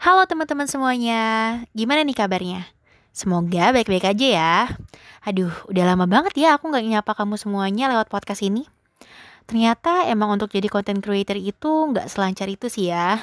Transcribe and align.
Halo 0.00 0.24
teman-teman 0.24 0.64
semuanya, 0.64 1.20
gimana 1.76 2.08
nih 2.08 2.16
kabarnya? 2.16 2.64
Semoga 3.12 3.68
baik-baik 3.76 4.16
aja 4.16 4.26
ya. 4.32 4.56
Aduh, 5.28 5.52
udah 5.68 5.92
lama 5.92 6.08
banget 6.08 6.40
ya 6.40 6.56
aku 6.56 6.72
nggak 6.72 6.88
nyapa 6.88 7.12
kamu 7.12 7.36
semuanya 7.36 7.92
lewat 7.92 8.08
podcast 8.08 8.40
ini. 8.40 8.64
Ternyata 9.44 10.08
emang 10.08 10.40
untuk 10.40 10.56
jadi 10.56 10.72
content 10.72 11.04
creator 11.04 11.36
itu 11.36 11.68
nggak 11.92 12.08
selancar 12.08 12.48
itu 12.48 12.72
sih 12.72 12.88
ya. 12.88 13.20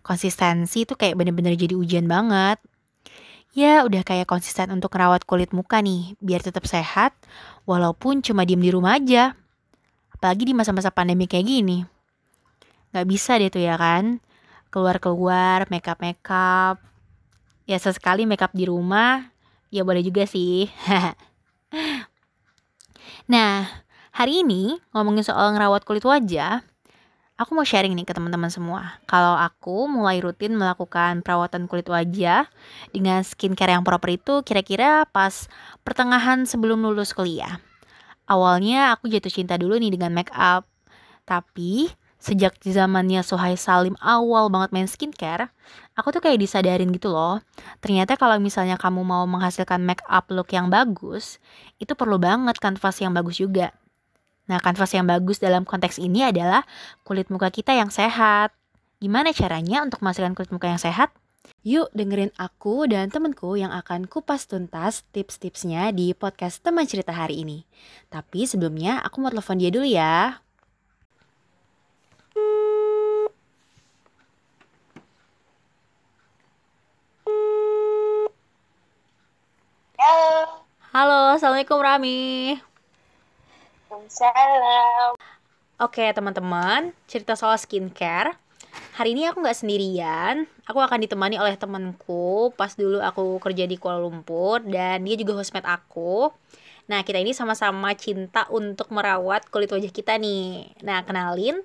Konsistensi 0.00 0.88
itu 0.88 0.96
kayak 0.96 1.20
bener-bener 1.20 1.52
jadi 1.52 1.76
ujian 1.76 2.08
banget. 2.08 2.64
Ya 3.52 3.84
udah 3.84 4.08
kayak 4.08 4.24
konsisten 4.24 4.72
untuk 4.72 4.88
merawat 4.96 5.28
kulit 5.28 5.52
muka 5.52 5.84
nih, 5.84 6.16
biar 6.24 6.40
tetap 6.40 6.64
sehat, 6.64 7.12
walaupun 7.68 8.24
cuma 8.24 8.48
diem 8.48 8.64
di 8.64 8.72
rumah 8.72 8.96
aja. 8.96 9.36
Apalagi 10.16 10.48
di 10.48 10.56
masa-masa 10.56 10.88
pandemi 10.88 11.28
kayak 11.28 11.44
gini. 11.44 11.91
Gak 12.92 13.08
bisa 13.08 13.40
deh 13.40 13.48
tuh 13.48 13.64
ya 13.64 13.80
kan, 13.80 14.20
keluar-keluar, 14.68 15.64
makeup-makeup. 15.72 16.76
Ya 17.64 17.78
sesekali 17.80 18.28
makeup 18.28 18.52
di 18.52 18.68
rumah, 18.68 19.32
ya 19.72 19.80
boleh 19.80 20.04
juga 20.04 20.28
sih. 20.28 20.68
nah, 23.32 23.64
hari 24.12 24.44
ini 24.44 24.76
ngomongin 24.92 25.24
soal 25.24 25.56
ngerawat 25.56 25.88
kulit 25.88 26.04
wajah, 26.04 26.60
aku 27.40 27.56
mau 27.56 27.64
sharing 27.64 27.96
nih 27.96 28.04
ke 28.04 28.12
teman-teman 28.12 28.52
semua. 28.52 29.00
Kalau 29.08 29.40
aku 29.40 29.88
mulai 29.88 30.20
rutin 30.20 30.52
melakukan 30.52 31.24
perawatan 31.24 31.64
kulit 31.66 31.88
wajah 31.88 32.44
dengan 32.92 33.24
skincare 33.24 33.72
yang 33.72 33.82
proper 33.82 34.20
itu 34.20 34.44
kira-kira 34.44 35.08
pas 35.08 35.48
pertengahan 35.80 36.44
sebelum 36.44 36.84
lulus 36.84 37.16
kuliah. 37.16 37.56
Awalnya 38.28 38.94
aku 38.94 39.10
jatuh 39.10 39.32
cinta 39.32 39.56
dulu 39.56 39.80
nih 39.80 39.96
dengan 39.96 40.14
make 40.14 40.30
up. 40.36 40.68
Tapi 41.26 41.90
sejak 42.22 42.54
zamannya 42.62 43.26
Sohai 43.26 43.58
Salim 43.58 43.98
awal 43.98 44.46
banget 44.46 44.70
main 44.70 44.86
skincare, 44.86 45.50
aku 45.98 46.14
tuh 46.14 46.22
kayak 46.22 46.38
disadarin 46.38 46.94
gitu 46.94 47.10
loh. 47.10 47.42
Ternyata 47.82 48.14
kalau 48.14 48.38
misalnya 48.38 48.78
kamu 48.78 49.02
mau 49.02 49.26
menghasilkan 49.26 49.82
make 49.82 50.06
up 50.06 50.30
look 50.30 50.54
yang 50.54 50.70
bagus, 50.70 51.42
itu 51.82 51.98
perlu 51.98 52.22
banget 52.22 52.62
kanvas 52.62 53.02
yang 53.02 53.10
bagus 53.10 53.42
juga. 53.42 53.74
Nah, 54.46 54.62
kanvas 54.62 54.94
yang 54.94 55.06
bagus 55.10 55.42
dalam 55.42 55.66
konteks 55.66 55.98
ini 55.98 56.22
adalah 56.22 56.62
kulit 57.02 57.26
muka 57.26 57.50
kita 57.50 57.74
yang 57.74 57.90
sehat. 57.90 58.54
Gimana 59.02 59.34
caranya 59.34 59.82
untuk 59.82 59.98
menghasilkan 59.98 60.38
kulit 60.38 60.54
muka 60.54 60.70
yang 60.70 60.78
sehat? 60.78 61.10
Yuk 61.62 61.90
dengerin 61.94 62.30
aku 62.38 62.86
dan 62.90 63.10
temenku 63.10 63.54
yang 63.58 63.70
akan 63.70 64.06
kupas 64.06 64.46
tuntas 64.50 65.06
tips-tipsnya 65.10 65.90
di 65.94 66.14
podcast 66.14 66.62
teman 66.62 66.86
cerita 66.86 67.14
hari 67.14 67.42
ini. 67.42 67.66
Tapi 68.10 68.46
sebelumnya 68.46 69.02
aku 69.02 69.22
mau 69.22 69.30
telepon 69.30 69.58
dia 69.58 69.70
dulu 69.70 69.86
ya. 69.86 70.41
Halo. 72.32 72.44
Halo, 80.96 81.36
Assalamualaikum 81.36 81.76
Rami. 81.76 82.56
Salam. 84.08 85.12
Oke 85.76 86.08
teman-teman, 86.16 86.96
cerita 87.04 87.36
soal 87.36 87.60
skincare. 87.60 88.32
Hari 88.96 89.12
ini 89.12 89.28
aku 89.28 89.44
nggak 89.44 89.56
sendirian, 89.56 90.48
aku 90.64 90.80
akan 90.80 91.04
ditemani 91.04 91.36
oleh 91.36 91.56
temanku 91.60 92.52
pas 92.56 92.72
dulu 92.72 93.04
aku 93.04 93.36
kerja 93.40 93.68
di 93.68 93.76
Kuala 93.76 94.00
Lumpur 94.00 94.64
dan 94.64 95.04
dia 95.04 95.16
juga 95.20 95.36
hostmate 95.36 95.68
aku. 95.68 96.32
Nah 96.88 97.04
kita 97.04 97.20
ini 97.20 97.36
sama-sama 97.36 97.92
cinta 97.92 98.48
untuk 98.48 98.88
merawat 98.88 99.48
kulit 99.52 99.68
wajah 99.68 99.92
kita 99.92 100.16
nih. 100.16 100.72
Nah 100.80 101.04
kenalin, 101.04 101.60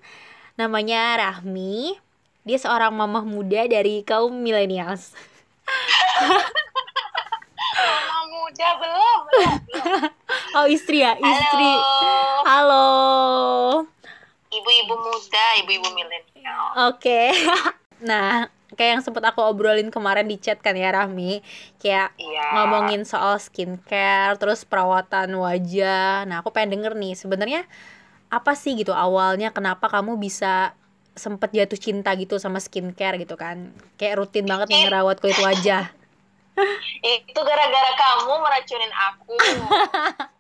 namanya 0.58 1.22
Rahmi. 1.22 2.02
Dia 2.42 2.58
seorang 2.58 2.90
mamah 2.90 3.22
muda 3.22 3.70
dari 3.70 4.02
kaum 4.02 4.34
millennials. 4.34 5.14
Mama 7.78 8.26
muda 8.26 8.68
belum, 8.82 9.20
belum, 9.30 9.58
belum. 9.70 10.10
Oh 10.58 10.66
istri 10.66 11.06
ya, 11.06 11.14
istri. 11.14 11.72
Halo. 11.78 12.50
Halo. 12.50 12.88
Ibu-ibu 14.50 14.96
muda, 14.98 15.46
ibu-ibu 15.62 15.88
milenial. 15.94 16.90
Oke. 16.90 17.36
nah, 18.10 18.50
kayak 18.74 18.98
yang 18.98 19.04
sempat 19.06 19.22
aku 19.30 19.44
obrolin 19.46 19.94
kemarin 19.94 20.26
di 20.26 20.42
chat 20.42 20.58
kan 20.64 20.74
ya 20.74 20.90
Rahmi, 20.90 21.46
kayak 21.78 22.16
Iya. 22.18 22.46
ngomongin 22.58 23.06
soal 23.06 23.38
skincare, 23.38 24.40
terus 24.42 24.66
perawatan 24.66 25.36
wajah. 25.38 26.26
Nah, 26.26 26.42
aku 26.42 26.50
pengen 26.50 26.80
denger 26.80 26.98
nih, 26.98 27.14
sebenarnya 27.14 27.68
apa 28.28 28.54
sih 28.54 28.76
gitu 28.76 28.92
awalnya 28.92 29.56
kenapa 29.56 29.88
kamu 29.88 30.20
bisa 30.20 30.76
sempet 31.18 31.50
jatuh 31.50 31.80
cinta 31.80 32.14
gitu 32.14 32.38
sama 32.38 32.62
skincare 32.62 33.18
gitu 33.18 33.34
kan? 33.34 33.74
Kayak 33.96 34.22
rutin 34.22 34.46
banget 34.46 34.70
nih 34.70 34.86
ngerawat 34.86 35.18
kulit 35.18 35.40
wajah. 35.40 35.90
Itu 37.26 37.40
gara-gara 37.42 37.92
kamu 37.96 38.34
meracunin 38.42 38.94
aku. 38.94 39.36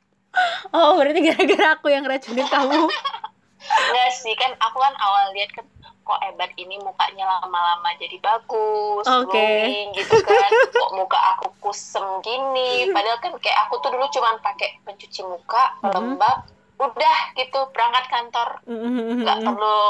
Oh, 0.69 0.93
berarti 1.01 1.17
gara-gara 1.25 1.73
aku 1.73 1.89
yang 1.89 2.05
racunin 2.05 2.45
kamu. 2.45 2.85
Enggak 3.89 4.11
sih, 4.13 4.37
kan 4.37 4.53
aku 4.61 4.77
kan 4.77 4.93
awal 5.01 5.33
lihat 5.33 5.49
kan 5.49 5.65
kok 5.81 6.19
Ebat 6.23 6.53
ini 6.55 6.77
mukanya 6.77 7.41
lama-lama 7.41 7.89
jadi 7.97 8.15
bagus, 8.21 9.03
Oke. 9.09 9.27
glowing 9.27 9.97
gitu 9.97 10.15
kan. 10.21 10.49
Kok 10.71 10.91
muka 10.93 11.17
aku 11.33 11.51
kusem 11.57 12.05
gini. 12.21 12.87
Padahal 12.93 13.17
kan 13.17 13.33
kayak 13.41 13.65
aku 13.65 13.81
tuh 13.81 13.89
dulu 13.91 14.05
cuman 14.07 14.37
pakai 14.39 14.77
pencuci 14.85 15.25
muka, 15.25 15.73
Mhm. 15.81 15.91
lembab, 15.91 16.37
udah 16.77 17.17
gitu 17.33 17.59
berangkat 17.73 18.05
kantor. 18.09 18.49
nggak 18.65 19.37
perlu 19.41 19.81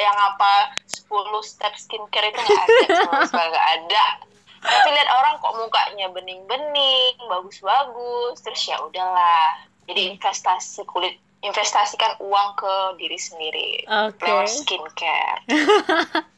yang 0.00 0.16
apa 0.16 0.72
10 0.88 1.08
step 1.44 1.72
skincare 1.76 2.32
itu 2.32 2.40
nggak 2.40 2.64
ada 2.64 2.86
sama 3.28 3.44
nggak 3.52 3.68
ada 3.80 4.04
tapi 4.60 4.88
lihat 4.92 5.08
orang 5.08 5.40
kok 5.40 5.56
mukanya 5.56 6.06
bening-bening 6.12 7.16
bagus-bagus 7.32 8.44
terus 8.44 8.60
ya 8.68 8.76
udahlah 8.84 9.64
jadi 9.88 10.12
investasi 10.16 10.84
kulit 10.84 11.16
investasikan 11.40 12.20
uang 12.20 12.48
ke 12.60 12.74
diri 13.00 13.16
sendiri 13.16 13.70
Oke. 13.88 14.20
lewat 14.20 14.48
skincare 14.52 15.40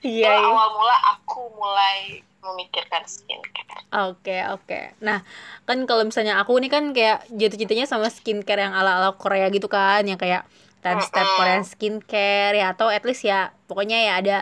Iya. 0.00 0.24
Itu 0.24 0.32
iya. 0.32 0.48
awal 0.48 0.68
mula 0.76 0.96
aku 1.16 1.40
mulai 1.58 2.22
memikirkan 2.38 3.02
skincare 3.04 3.82
Oke 3.88 4.44
oke. 4.46 4.94
Nah 5.00 5.24
kan 5.64 5.78
kalau 5.84 6.04
misalnya 6.04 6.36
aku 6.36 6.60
nih 6.60 6.68
kan 6.68 6.92
kayak 6.92 7.24
jatuh 7.32 7.56
cintanya 7.56 7.88
sama 7.88 8.08
skincare 8.08 8.60
yang 8.60 8.76
ala 8.76 9.00
ala 9.00 9.10
Korea 9.16 9.48
gitu 9.48 9.66
kan, 9.66 10.04
yang 10.04 10.20
kayak 10.20 10.44
ten 10.78 11.00
step 11.00 11.24
Mm-mm. 11.24 11.36
Korean 11.36 11.64
skincare 11.64 12.54
ya 12.54 12.70
atau 12.70 12.86
at 12.86 13.02
least 13.02 13.24
ya 13.24 13.50
pokoknya 13.64 13.98
ya 13.98 14.12
ada 14.20 14.38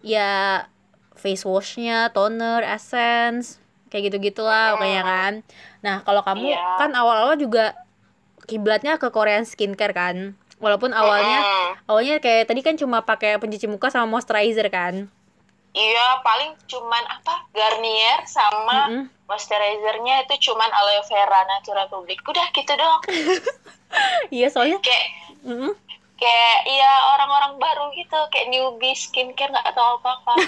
ya 0.00 0.30
face 1.14 1.44
washnya, 1.44 2.08
toner, 2.10 2.62
essence 2.64 3.58
kayak 3.88 4.08
gitu 4.08 4.32
gitulah 4.32 4.72
Mm-mm. 4.72 4.80
pokoknya 4.80 5.02
kan. 5.04 5.32
Nah 5.80 5.96
kalau 6.02 6.22
kamu 6.24 6.48
Iya. 6.48 6.64
kan 6.78 6.90
awal 6.94 7.16
awal 7.22 7.36
juga 7.36 7.76
kiblatnya 8.44 8.96
ke 8.96 9.12
Korean 9.12 9.44
skincare 9.44 9.92
kan, 9.92 10.16
walaupun 10.58 10.96
awalnya 10.96 11.44
Mm-mm. 11.44 11.68
awalnya 11.84 12.16
kayak 12.18 12.48
tadi 12.48 12.60
kan 12.64 12.74
cuma 12.74 13.04
pakai 13.04 13.36
pencuci 13.36 13.68
muka 13.68 13.92
sama 13.92 14.08
moisturizer 14.08 14.68
kan. 14.72 15.12
Iya 15.78 16.18
paling 16.26 16.58
cuman 16.66 17.04
apa 17.06 17.46
Garnier 17.54 18.26
sama 18.26 18.90
Mm-mm. 18.90 19.04
moisturizernya 19.30 20.26
itu 20.26 20.50
cuman 20.50 20.66
aloe 20.74 21.06
vera 21.06 21.46
natural 21.46 21.86
public 21.86 22.18
udah 22.26 22.46
gitu 22.50 22.72
doang 22.74 23.02
Iya 24.34 24.52
soalnya. 24.52 24.82
kayak 24.84 25.06
mm-mm. 25.46 25.72
kayak 26.18 26.58
ya 26.68 26.92
orang-orang 27.14 27.56
baru 27.56 27.88
gitu 27.94 28.18
kayak 28.28 28.50
newbie 28.50 28.92
skincare 28.92 29.54
nggak 29.54 29.72
tahu 29.72 30.02
apa-apa 30.02 30.32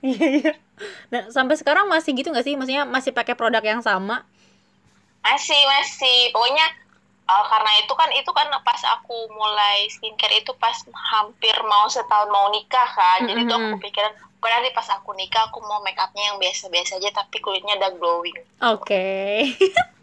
Iya 0.00 0.26
iya. 0.40 0.52
Nah 1.12 1.28
sampai 1.28 1.52
sekarang 1.60 1.84
masih 1.84 2.16
gitu 2.16 2.32
nggak 2.32 2.48
sih? 2.48 2.56
Maksudnya 2.56 2.88
masih 2.88 3.12
pakai 3.12 3.36
produk 3.36 3.60
yang 3.60 3.84
sama? 3.84 4.24
masih 5.20 5.60
masih 5.68 6.32
pokoknya 6.32 6.64
uh, 7.30 7.44
karena 7.46 7.70
itu 7.78 7.92
kan 7.94 8.10
itu 8.10 8.30
kan 8.30 8.50
pas 8.60 8.82
aku 8.98 9.30
mulai 9.30 9.86
skincare 9.86 10.42
itu 10.42 10.50
pas 10.58 10.74
hampir 11.14 11.54
mau 11.62 11.86
setahun 11.86 12.26
mau 12.28 12.50
nikah 12.50 12.88
kan 12.90 13.22
jadi 13.22 13.46
tuh 13.46 13.56
aku 13.56 13.76
pikiran 13.80 14.10
"Kok 14.40 14.48
nanti 14.48 14.72
pas 14.72 14.88
aku 14.90 15.12
nikah 15.14 15.46
aku 15.46 15.60
mau 15.62 15.78
make 15.80 16.00
upnya 16.00 16.32
yang 16.32 16.38
biasa-biasa 16.40 16.96
aja 16.96 17.12
tapi 17.14 17.38
kulitnya 17.38 17.76
udah 17.78 17.92
glowing 17.94 18.38
Oke. 18.60 19.06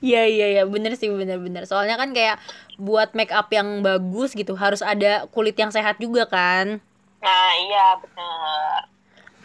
Iya 0.00 0.26
iya 0.26 0.46
iya 0.50 0.62
bener 0.66 0.98
sih 0.98 1.06
bener-bener. 1.06 1.62
Soalnya 1.62 1.94
kan 1.94 2.10
kayak 2.10 2.42
buat 2.74 3.14
make 3.14 3.30
up 3.30 3.46
yang 3.54 3.84
bagus 3.84 4.34
gitu 4.34 4.56
harus 4.58 4.80
ada 4.82 5.28
kulit 5.30 5.54
yang 5.54 5.70
sehat 5.70 6.00
juga 6.00 6.26
kan. 6.26 6.80
nah 7.20 7.52
iya 7.54 7.94
bener 8.00 8.80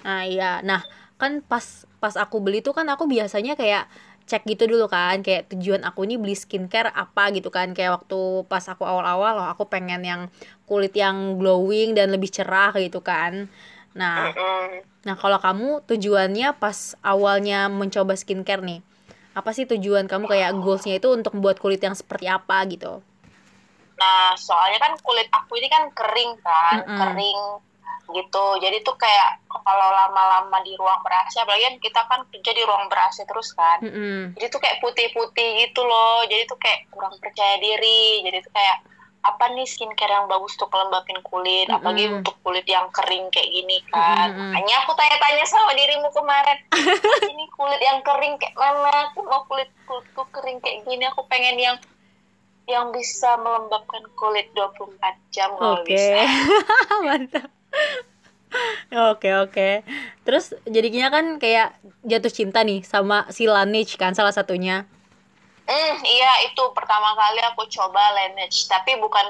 Nah 0.01 0.21
iya. 0.25 0.51
Nah 0.63 0.81
kan 1.21 1.43
pas 1.45 1.85
pas 2.01 2.15
aku 2.15 2.41
beli 2.41 2.59
tuh 2.59 2.73
kan 2.73 2.87
aku 2.89 3.05
biasanya 3.05 3.53
kayak 3.53 3.85
cek 4.25 4.41
gitu 4.49 4.65
dulu 4.65 4.89
kan 4.89 5.21
kayak 5.21 5.53
tujuan 5.53 5.85
aku 5.85 6.05
ini 6.09 6.17
beli 6.17 6.33
skincare 6.33 6.89
apa 6.89 7.29
gitu 7.37 7.53
kan 7.53 7.77
kayak 7.77 8.01
waktu 8.01 8.19
pas 8.49 8.65
aku 8.65 8.81
awal-awal 8.81 9.37
loh 9.37 9.47
aku 9.53 9.69
pengen 9.69 10.01
yang 10.01 10.21
kulit 10.65 10.93
yang 10.97 11.37
glowing 11.37 11.93
dan 11.93 12.09
lebih 12.09 12.29
cerah 12.33 12.73
gitu 12.77 12.99
kan 13.05 13.47
nah. 13.93 14.33
Nah, 15.05 15.13
kalau 15.13 15.37
kamu 15.37 15.85
tujuannya 15.85 16.57
pas 16.57 16.97
awalnya 17.05 17.69
mencoba 17.69 18.17
skincare 18.17 18.65
nih, 18.65 18.81
apa 19.37 19.53
sih 19.53 19.69
tujuan 19.69 20.09
kamu 20.09 20.25
kayak 20.25 20.57
goalsnya 20.57 20.97
itu 20.97 21.13
untuk 21.13 21.37
membuat 21.37 21.61
kulit 21.61 21.77
yang 21.85 21.93
seperti 21.93 22.25
apa 22.25 22.57
gitu? 22.65 23.05
nah 23.95 24.35
soalnya 24.35 24.79
kan 24.79 24.93
kulit 24.99 25.27
aku 25.31 25.55
ini 25.55 25.67
kan 25.71 25.87
kering 25.95 26.31
kan 26.43 26.77
Mm-mm. 26.83 26.97
kering 26.99 27.39
gitu 28.13 28.45
jadi 28.61 28.77
tuh 28.85 28.93
kayak 28.99 29.41
kalau 29.49 29.87
lama-lama 29.89 30.61
di 30.61 30.77
ruang 30.77 31.01
ber 31.01 31.13
AC 31.25 31.41
apalagi 31.41 31.65
kan 31.65 31.75
kita 31.81 32.01
kan 32.05 32.19
kerja 32.29 32.51
di 32.53 32.63
ruang 32.67 32.85
ber 32.85 33.01
AC 33.01 33.25
terus 33.25 33.49
kan 33.57 33.81
Mm-mm. 33.81 34.37
jadi 34.37 34.45
tuh 34.51 34.61
kayak 34.61 34.77
putih-putih 34.83 35.49
gitu 35.65 35.81
loh 35.81 36.21
jadi 36.29 36.45
tuh 36.45 36.59
kayak 36.61 36.85
kurang 36.93 37.17
percaya 37.17 37.57
diri 37.57 38.21
jadi 38.21 38.45
tuh 38.45 38.53
kayak 38.53 38.77
apa 39.25 39.49
nih 39.57 39.65
skincare 39.65 40.13
yang 40.13 40.29
bagus 40.29 40.53
tuh 40.53 40.69
kelembapin 40.69 41.17
kulit 41.25 41.65
apalagi 41.65 42.05
Mm-mm. 42.05 42.21
untuk 42.21 42.37
kulit 42.45 42.69
yang 42.69 42.85
kering 42.93 43.25
kayak 43.33 43.49
gini 43.49 43.81
kan 43.89 44.29
Mm-mm. 44.29 44.53
makanya 44.53 44.85
aku 44.85 44.93
tanya-tanya 44.93 45.45
sama 45.49 45.73
dirimu 45.73 46.09
kemarin 46.13 46.57
ini 47.33 47.45
kulit 47.57 47.81
yang 47.81 48.05
kering 48.05 48.37
kayak 48.37 48.53
mana 48.53 49.09
aku 49.09 49.25
mau 49.25 49.41
kulit 49.49 49.73
kulitku 49.89 50.29
kering 50.29 50.61
kayak 50.61 50.85
gini 50.85 51.09
aku 51.09 51.25
pengen 51.25 51.57
yang 51.57 51.77
yang 52.65 52.89
bisa 52.89 53.37
melembabkan 53.37 54.01
kulit 54.17 54.49
24 54.57 54.97
jam 55.29 55.53
kalau 55.53 55.81
Oke. 55.81 55.93
bisa 55.93 56.21
Mantap. 57.05 57.49
Oke, 59.11 59.35
oke. 59.35 59.83
Terus 60.23 60.55
jadinya 60.63 61.11
kan 61.11 61.41
kayak 61.43 61.75
jatuh 62.07 62.31
cinta 62.31 62.63
nih 62.63 62.87
sama 62.87 63.27
si 63.27 63.51
Laneige 63.51 63.99
kan 63.99 64.15
salah 64.15 64.31
satunya. 64.31 64.87
Hmm, 65.65 65.97
iya 66.05 66.45
itu 66.45 66.61
pertama 66.77 67.17
kali 67.17 67.41
aku 67.41 67.65
coba 67.67 68.13
Laneige, 68.15 68.69
tapi 68.69 68.95
bukan 69.01 69.25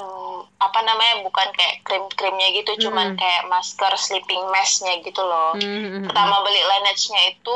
apa 0.59 0.79
namanya, 0.83 1.23
bukan 1.23 1.47
kayak 1.55 1.79
krim-krimnya 1.87 2.51
gitu, 2.59 2.85
cuman 2.85 3.15
Mm. 3.15 3.17
kayak 3.17 3.43
masker 3.47 3.93
sleeping 3.95 4.43
mask-nya 4.51 4.99
gitu 4.99 5.23
loh. 5.23 5.55
Mhm. 5.55 6.05
Pertama 6.05 6.43
beli 6.43 6.59
Laneige-nya 6.59 7.33
itu 7.33 7.55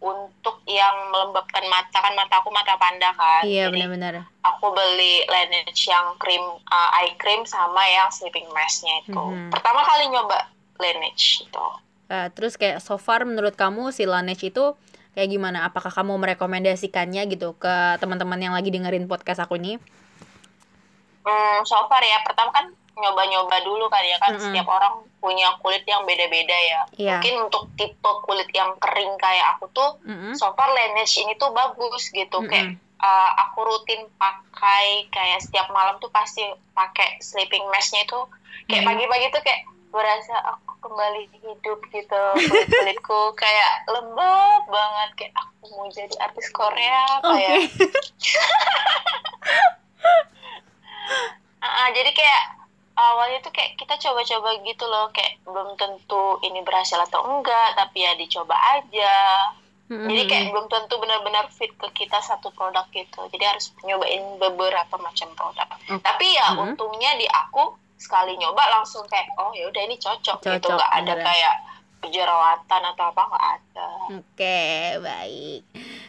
untuk 0.00 0.64
yang 0.64 1.12
melembabkan 1.12 1.60
mata 1.68 2.00
kan 2.00 2.16
mata 2.16 2.40
aku 2.40 2.48
mata 2.48 2.74
panda 2.80 3.12
kan. 3.12 3.44
Iya, 3.44 3.68
benar-benar. 3.68 4.24
aku 4.40 4.72
beli 4.72 5.28
Laneige 5.28 5.92
yang 5.92 6.16
krim 6.16 6.40
uh, 6.72 6.90
eye 6.96 7.12
cream 7.20 7.44
sama 7.44 7.84
yang 7.84 8.08
sleeping 8.08 8.48
mask-nya 8.56 9.04
itu. 9.04 9.12
Mhm. 9.12 9.52
Pertama 9.52 9.84
kali 9.84 10.08
nyoba 10.08 10.48
Laneige 10.80 11.44
itu. 11.44 11.66
Eh, 12.10 12.28
terus 12.32 12.56
kayak 12.56 12.80
so 12.80 12.96
far 12.96 13.22
menurut 13.28 13.54
kamu 13.54 13.92
si 13.92 14.08
Laneige 14.08 14.48
itu 14.48 14.74
kayak 15.12 15.28
gimana? 15.28 15.68
Apakah 15.68 15.92
kamu 15.92 16.16
merekomendasikannya 16.16 17.28
gitu 17.28 17.54
ke 17.60 18.00
teman-teman 18.00 18.40
yang 18.40 18.54
lagi 18.56 18.72
dengerin 18.72 19.04
podcast 19.04 19.44
aku 19.44 19.60
ini? 19.60 19.76
Hmm, 21.20 21.60
so 21.68 21.76
far 21.92 22.00
ya, 22.00 22.24
pertama 22.24 22.48
kan 22.50 22.72
nyoba-nyoba 22.96 23.56
dulu 23.64 23.92
kan 23.92 24.02
ya 24.04 24.16
kan 24.16 24.32
Mm-mm. 24.36 24.44
setiap 24.48 24.66
orang 24.68 25.04
punya 25.20 25.52
kulit 25.60 25.84
yang 25.84 26.02
beda-beda 26.02 26.56
ya. 26.56 26.80
Iya. 26.96 27.14
Mungkin 27.20 27.34
untuk 27.46 27.68
tipe 27.76 28.10
kulit 28.24 28.48
yang 28.50 28.72
kering 28.80 29.14
kayak 29.20 29.56
aku 29.56 29.68
tuh, 29.70 30.00
Mm-mm. 30.02 30.32
so 30.34 30.50
far 30.56 30.72
Laneige 30.72 31.20
ini 31.20 31.36
tuh 31.36 31.52
bagus 31.52 32.08
gitu. 32.10 32.40
Kayak 32.48 32.74
Mm-mm. 32.74 33.04
uh, 33.04 33.30
aku 33.44 33.60
rutin 33.62 34.08
pakai 34.16 35.06
kayak 35.08 35.44
setiap 35.44 35.68
malam 35.70 36.00
tuh 36.00 36.08
pasti 36.08 36.42
pakai 36.72 37.20
sleeping 37.20 37.62
mask-nya 37.68 38.04
itu 38.04 38.20
kayak 38.66 38.82
Mhm. 38.82 38.88
pagi-pagi 38.88 39.26
tuh 39.30 39.42
kayak 39.42 39.60
berasa 39.90 40.34
aku 40.46 40.86
kembali 40.86 41.26
hidup 41.34 41.82
gitu 41.90 42.22
kulit 42.38 42.68
kulitku 42.70 43.20
kayak 43.42 43.82
lembab 43.90 44.62
banget 44.70 45.10
kayak 45.18 45.34
aku 45.34 45.66
mau 45.74 45.90
jadi 45.90 46.14
artis 46.22 46.46
Korea 46.54 47.18
apa 47.18 47.26
Oke. 47.26 47.42
ya 47.42 47.58
jadi 51.90 52.10
kayak 52.14 52.42
awalnya 53.06 53.40
tuh 53.40 53.50
kayak 53.50 53.74
kita 53.74 53.94
coba-coba 53.98 54.48
gitu 54.60 54.84
loh 54.84 55.08
kayak 55.10 55.40
belum 55.42 55.74
tentu 55.74 56.22
ini 56.42 56.60
berhasil 56.60 57.00
atau 57.00 57.20
enggak 57.26 57.74
tapi 57.74 57.98
ya 58.00 58.12
dicoba 58.14 58.54
aja 58.70 59.16
Mm-mm. 59.86 60.06
jadi 60.06 60.22
kayak 60.24 60.44
belum 60.48 60.66
tentu 60.66 60.94
benar-benar 60.96 61.48
fit 61.48 61.72
ke 61.72 61.88
kita 61.96 62.20
satu 62.20 62.50
produk 62.50 62.86
gitu 62.90 63.26
jadi 63.28 63.50
harus 63.50 63.74
nyobain 63.82 64.22
beberapa 64.36 64.94
macam 64.96 65.28
produk 65.32 65.66
Oke. 65.88 65.98
tapi 66.00 66.26
ya 66.30 66.52
Mhm. 66.52 66.60
untungnya 66.64 67.10
di 67.14 67.26
aku 67.26 67.64
sekali 67.96 68.32
nyoba 68.34 68.62
langsung 68.70 69.04
kayak 69.04 69.28
oh 69.36 69.52
ya 69.52 69.66
udah 69.66 69.82
ini 69.82 69.96
cocok, 69.96 70.38
gitu 70.38 70.48
Cocok, 70.62 70.72
nggak 70.72 70.92
ada 70.94 71.12
beneran. 71.12 71.26
kayak 71.26 71.54
jerawatan 72.06 72.82
atau 72.86 73.04
apa 73.06 73.22
nggak 73.22 73.46
ada 73.50 73.88
Oke, 74.10 74.60
baik. 74.98 75.62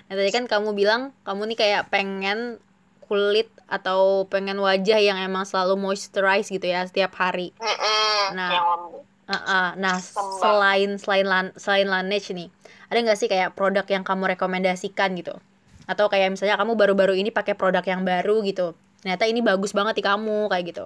Nah, 0.07 0.15
tadi 0.15 0.29
kan 0.29 0.45
kamu 0.45 0.71
bilang 0.71 1.13
kamu 1.21 1.41
nih 1.47 1.57
kayak 1.59 1.83
pengen 1.87 2.57
kulit 3.01 3.51
atau 3.71 4.27
pengen 4.27 4.59
wajah 4.59 4.99
yang 4.99 5.15
emang 5.17 5.41
selalu 5.41 5.79
moisturize 5.79 6.51
gitu 6.51 6.63
ya 6.63 6.83
setiap 6.83 7.15
hari. 7.15 7.55
Mm-mm, 7.55 8.35
Nah. 8.35 8.51
yang 8.51 8.67
lembut 8.69 9.03
Uh-uh. 9.23 9.79
Nah, 9.79 9.95
Sembah. 9.95 10.37
selain 10.37 10.89
selain 10.99 11.23
lan, 11.23 11.45
selain 11.55 11.87
Laneige 11.87 12.35
nih, 12.35 12.51
ada 12.85 12.99
nggak 12.99 13.15
sih 13.15 13.25
kayak 13.25 13.55
produk 13.55 13.87
yang 13.87 14.03
kamu 14.03 14.35
rekomendasikan 14.35 15.15
gitu? 15.15 15.39
Atau 15.87 16.11
kayak 16.11 16.35
misalnya 16.35 16.59
kamu 16.59 16.75
baru-baru 16.75 17.15
ini 17.15 17.31
pakai 17.31 17.55
produk 17.55 17.79
yang 17.81 18.03
baru 18.03 18.43
gitu. 18.43 18.75
Ternyata 18.99 19.23
ini 19.25 19.39
bagus 19.39 19.71
banget 19.71 19.95
di 19.95 20.03
kamu 20.03 20.51
kayak 20.51 20.65
gitu. 20.67 20.85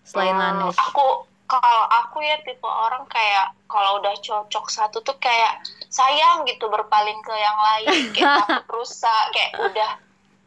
Selain 0.00 0.32
Hmm, 0.32 0.64
Laneige. 0.64 0.80
aku 0.80 1.06
kalau 1.44 1.84
aku 1.94 2.20
ya 2.20 2.40
tipe 2.40 2.64
orang 2.64 3.04
kayak 3.04 3.52
kalau 3.64 4.00
udah 4.00 4.16
cocok 4.16 4.64
satu 4.66 5.00
tuh 5.00 5.16
kayak 5.18 5.60
sayang 5.86 6.44
gitu 6.44 6.68
berpaling 6.68 7.20
ke 7.20 7.34
yang 7.34 7.58
lain 7.58 7.88
kayak 8.12 8.32
takut 8.64 8.64
rusak 8.74 9.24
kayak 9.30 9.52
udah 9.58 9.90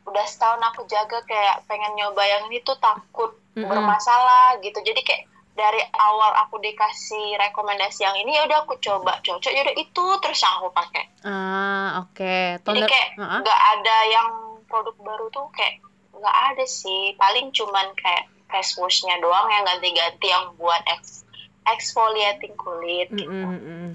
udah 0.01 0.25
setahun 0.25 0.61
aku 0.63 0.83
jaga 0.85 1.21
kayak 1.23 1.61
pengen 1.65 1.93
nyoba 1.93 2.21
yang 2.21 2.43
ini 2.47 2.59
tuh 2.61 2.75
takut 2.77 3.37
Mm-mm. 3.53 3.67
bermasalah 3.67 4.57
gitu 4.59 4.81
jadi 4.81 4.97
kayak 5.01 5.23
dari 5.51 5.83
awal 5.93 6.31
aku 6.41 6.57
dikasih 6.57 7.37
rekomendasi 7.37 8.01
yang 8.01 8.15
ini 8.17 8.33
ya 8.33 8.47
udah 8.47 8.63
aku 8.63 8.79
coba 8.79 9.19
cocok 9.19 9.51
ya 9.51 9.61
udah 9.61 9.75
itu 9.75 10.05
terus 10.23 10.39
yang 10.39 10.53
aku 10.57 10.69
pakai 10.71 11.03
Ah, 11.21 12.01
oke. 12.01 12.35
jadi 12.57 12.81
Toner. 12.81 12.89
kayak 12.89 13.09
nggak 13.19 13.61
ada 13.77 13.97
yang 14.09 14.27
produk 14.65 14.95
baru 14.97 15.27
tuh 15.29 15.45
kayak 15.53 15.83
nggak 16.15 16.37
ada 16.53 16.65
sih 16.65 17.13
paling 17.15 17.51
cuman 17.51 17.91
kayak 17.93 18.25
face 18.47 18.73
washnya 18.75 19.15
doang 19.19 19.47
yang 19.47 19.63
ganti-ganti 19.63 20.27
yang 20.27 20.55
buat 20.55 20.81
ex 20.87 21.23
exfoliating 21.67 22.55
kulit 22.57 23.11
Mm, 23.11 23.21
mm, 23.21 23.45
mm, 23.45 23.61
mm. 23.61 23.91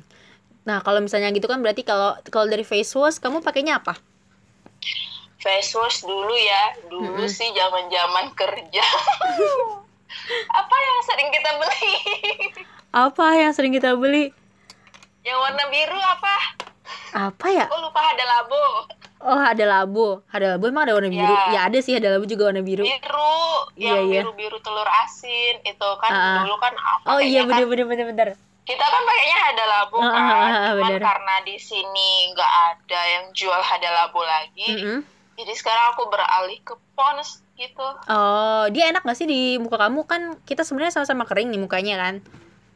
Nah, 0.67 0.83
kalau 0.83 0.99
misalnya 0.99 1.31
gitu 1.31 1.47
kan 1.47 1.63
berarti 1.63 1.83
kalau 1.83 2.19
kalau 2.27 2.47
dari 2.47 2.63
face 2.63 2.91
wash 2.95 3.19
kamu 3.19 3.39
pakainya 3.39 3.79
apa? 3.79 3.95
Face 5.47 5.71
wash 5.73 6.03
dulu 6.03 6.35
ya 6.35 6.63
dulu 6.89 7.23
Mm-mm. 7.23 7.31
sih 7.31 7.47
zaman 7.53 7.87
zaman 7.87 8.35
kerja 8.35 8.83
apa 10.59 10.77
yang 10.77 10.99
sering 11.05 11.31
kita 11.31 11.51
beli 11.55 11.95
Apa 12.89 13.25
yang 13.37 13.53
sering 13.53 13.71
kita 13.71 13.95
beli? 13.95 14.33
yang 15.21 15.39
warna 15.39 15.69
biru 15.69 15.95
apa 15.95 16.37
Apa 17.13 17.47
ya? 17.47 17.65
oh 17.69 17.79
lupa 17.81 18.03
ada 18.05 18.25
labo 18.27 18.91
Oh, 19.19 19.35
ada 19.35 19.65
labu. 19.65 20.23
Ada 20.29 20.55
labu 20.55 20.71
emang 20.71 20.87
ada 20.87 20.95
warna 20.95 21.09
biru? 21.09 21.27
Ya. 21.27 21.51
Ya 21.51 21.61
ada 21.67 21.79
sih, 21.81 21.93
ada 21.93 22.15
labu 22.15 22.25
juga 22.25 22.47
warna 22.47 22.61
biru. 22.61 22.85
biru 22.85 23.43
Iya, 23.75 23.91
yang 23.97 24.07
iya. 24.07 24.21
biru 24.21 24.31
biru 24.35 24.59
telur 24.61 24.87
asin 24.87 25.57
itu 25.63 25.89
kan 25.99 26.11
ah. 26.11 26.37
dulu 26.41 26.55
kan 26.57 26.71
apa 26.73 27.07
Oh 27.09 27.19
iya 27.19 27.43
kayaknya 27.43 27.43
kan 27.43 27.59
bener 27.65 27.67
bener 27.67 27.87
bener 27.89 28.07
bener. 28.07 28.29
kita 28.63 28.85
kan 28.85 29.03
pakainya 29.03 29.37
hada 29.41 29.65
labu 29.67 29.97
Ah, 29.97 30.07
kan 30.07 30.21
ah, 30.21 30.31
ah, 30.31 30.53
cuman 30.71 30.79
bener. 30.85 31.01
karena 31.03 31.35
di 31.43 31.57
sini 31.57 32.11
nggak 32.31 32.53
ada 32.67 33.01
yang 33.09 33.25
jual 33.33 33.59
hada 33.59 33.91
labu 33.91 34.21
lagi 34.21 34.69
Mm-mm. 34.75 34.99
Jadi 35.37 35.53
sekarang 35.53 35.93
aku 35.93 36.09
beralih 36.09 36.59
ke 36.65 36.75
pons 36.97 37.45
gitu. 37.61 37.87
Oh, 38.09 38.65
dia 38.73 38.89
enak 38.89 39.05
gak 39.05 39.17
sih 39.17 39.29
di 39.29 39.61
muka 39.61 39.77
kamu? 39.77 40.05
Kan 40.09 40.41
kita 40.49 40.65
sebenarnya 40.65 40.97
sama-sama 40.97 41.29
kering 41.29 41.53
nih 41.53 41.61
mukanya 41.61 41.95
kan? 42.01 42.15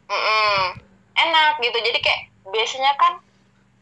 Mm-mm. 0.09 0.61
enak 1.17 1.61
gitu. 1.61 1.79
Jadi 1.81 1.99
kayak 2.01 2.21
biasanya 2.49 2.93
kan 2.97 3.13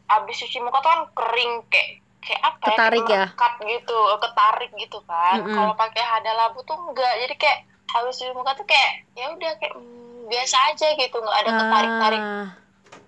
abis 0.08 0.36
cuci 0.42 0.58
muka 0.62 0.82
tuh 0.82 0.90
kan 0.90 1.02
kering 1.14 1.52
kayak 1.70 1.90
kayak 2.18 2.40
apa 2.42 2.64
Ketarik 2.74 3.02
ya, 3.02 3.06
ya? 3.06 3.06
kayak 3.06 3.22
melekat 3.30 3.54
gitu 3.66 3.98
ketarik 4.18 4.70
gitu 4.74 4.98
kan. 5.06 5.38
Kalau 5.42 5.74
pakai 5.78 6.02
hada 6.02 6.32
labu 6.34 6.60
tuh 6.66 6.78
enggak. 6.78 7.14
Jadi 7.26 7.34
kayak 7.38 7.58
habis 7.88 8.14
cuci 8.18 8.32
muka 8.34 8.52
tuh 8.58 8.66
kayak 8.68 8.92
ya 9.16 9.26
udah 9.32 9.52
kayak 9.58 9.74
mm, 9.78 10.28
biasa 10.28 10.56
aja 10.74 10.86
gitu. 10.98 11.16
Nggak 11.18 11.38
ada 11.46 11.50
ketarik 11.56 11.92
tarik 12.02 12.22
Ah, 12.22 12.46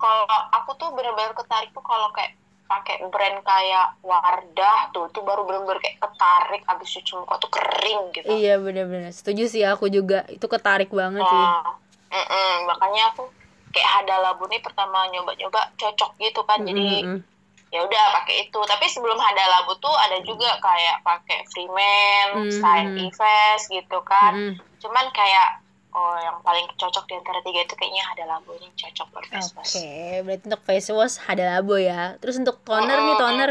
kalau 0.00 0.24
aku 0.56 0.70
tuh 0.80 0.88
bener-bener 0.96 1.36
ketarik 1.36 1.70
tuh 1.76 1.84
kalau 1.84 2.08
kayak 2.16 2.39
pakai 2.70 3.02
brand 3.10 3.42
kayak 3.42 3.98
Wardah 4.00 4.94
tuh 4.94 5.10
tuh 5.10 5.26
baru 5.26 5.42
bener-bener 5.42 5.82
kayak 5.82 5.98
ketarik 5.98 6.62
habis 6.62 6.86
cuci 6.86 7.18
muka 7.18 7.34
tuh 7.42 7.50
kering 7.50 8.14
gitu 8.14 8.30
Iya 8.30 8.62
bener-bener. 8.62 9.10
Setuju 9.10 9.50
sih 9.50 9.66
aku 9.66 9.90
juga. 9.90 10.22
Itu 10.30 10.46
ketarik 10.46 10.94
banget 10.94 11.26
sih. 11.26 11.34
Nah, 11.34 11.66
mm-mm, 12.14 12.70
makanya 12.70 13.10
aku 13.10 13.26
kayak 13.70 13.90
hada 14.02 14.16
labu 14.22 14.46
nih 14.46 14.62
pertama 14.62 15.06
nyoba-nyoba 15.10 15.74
cocok 15.74 16.14
gitu 16.18 16.42
kan 16.42 16.62
jadi 16.62 17.06
Mm-mm. 17.06 17.22
ya 17.70 17.86
udah 17.86 18.04
pakai 18.18 18.50
itu 18.50 18.58
tapi 18.66 18.90
sebelum 18.90 19.14
hada 19.14 19.46
labu 19.46 19.78
tuh 19.78 19.94
ada 19.94 20.18
juga 20.26 20.58
kayak 20.58 21.06
pakai 21.06 21.46
Freeman, 21.46 22.28
Mhm. 22.34 22.50
Shine 22.50 22.90
Eves 22.98 23.62
gitu 23.70 23.98
kan 24.02 24.34
Mm-mm. 24.34 24.54
cuman 24.82 25.06
kayak 25.14 25.59
oh 25.90 26.14
yang 26.16 26.38
paling 26.40 26.66
cocok 26.72 27.04
di 27.04 27.14
antara 27.14 27.38
tiga 27.40 27.60
itu 27.60 27.74
kayaknya 27.74 28.04
hada 28.04 28.24
labu 28.26 28.54
ini 28.54 28.70
cocok 28.72 29.06
buat 29.10 29.24
face 29.26 29.50
Oke, 29.50 29.58
wash 29.58 29.74
berarti 30.22 30.44
untuk 30.44 30.62
face 30.62 30.90
wash 30.90 31.16
ada 31.24 31.44
labo 31.50 31.74
ya. 31.74 32.14
Terus 32.16 32.36
untuk 32.36 32.62
toner 32.62 32.94
nih 32.96 33.08
Mm-mm. 33.08 33.18
toner. 33.18 33.50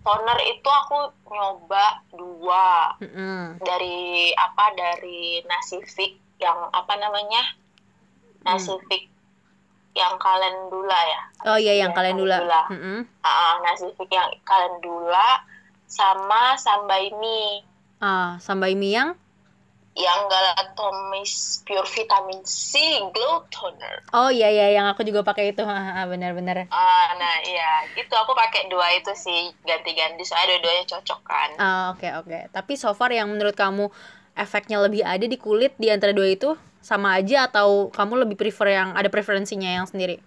toner 0.00 0.38
itu 0.42 0.64
aku 0.66 0.98
nyoba 1.26 1.84
dua 2.10 2.96
Mm-mm. 2.98 3.60
dari 3.60 3.98
apa 4.32 4.72
dari 4.72 5.44
Nasifik 5.44 6.16
yang 6.38 6.70
apa 6.70 6.94
namanya 6.96 7.42
Nasifik 8.40 9.12
yang 9.92 10.16
kalendula 10.16 10.96
ya 10.96 11.22
Oh 11.44 11.56
iya 11.56 11.74
yang 11.76 11.90
Iya, 11.90 11.96
kalian 11.98 12.16
dulu. 12.16 12.30
Calendula. 12.30 12.62
Mm-mm. 12.70 12.98
Ah, 13.20 13.58
Nasifik 13.60 14.08
yang 14.08 14.28
kalendula 14.42 15.44
sama 15.84 16.54
Sambaimi 16.54 17.66
Ah, 17.98 18.40
sambai 18.40 18.72
mie 18.72 18.96
yang 18.96 19.12
yang 19.98 20.30
Galatomis 20.30 21.62
Pure 21.66 21.88
Vitamin 21.90 22.40
C 22.46 22.78
Glow 23.10 23.42
Toner. 23.50 24.06
Oh 24.14 24.30
iya 24.30 24.46
iya 24.46 24.78
yang 24.78 24.86
aku 24.86 25.02
juga 25.02 25.26
pakai 25.26 25.50
itu. 25.50 25.66
benar-benar. 26.12 26.70
Ah, 26.70 27.10
nah 27.18 27.36
iya, 27.42 27.90
itu 27.98 28.14
aku 28.14 28.32
pakai 28.32 28.70
dua 28.70 28.86
itu 28.94 29.10
sih 29.18 29.50
ganti-ganti 29.66 30.22
soalnya 30.22 30.56
dua-duanya 30.56 30.84
cocok 30.86 31.20
kan. 31.26 31.50
Ah, 31.58 31.90
oke 31.90 32.06
okay, 32.06 32.10
oke. 32.14 32.26
Okay. 32.30 32.42
Tapi 32.54 32.72
so 32.78 32.94
far 32.94 33.10
yang 33.10 33.26
menurut 33.28 33.58
kamu 33.58 33.90
efeknya 34.38 34.78
lebih 34.78 35.02
ada 35.02 35.26
di 35.26 35.36
kulit 35.36 35.74
di 35.76 35.90
antara 35.90 36.14
dua 36.14 36.30
itu 36.30 36.54
sama 36.80 37.18
aja 37.18 37.50
atau 37.50 37.92
kamu 37.92 38.24
lebih 38.24 38.36
prefer 38.40 38.72
yang 38.72 38.88
ada 38.96 39.10
preferensinya 39.12 39.68
yang 39.68 39.84
sendiri? 39.84 40.22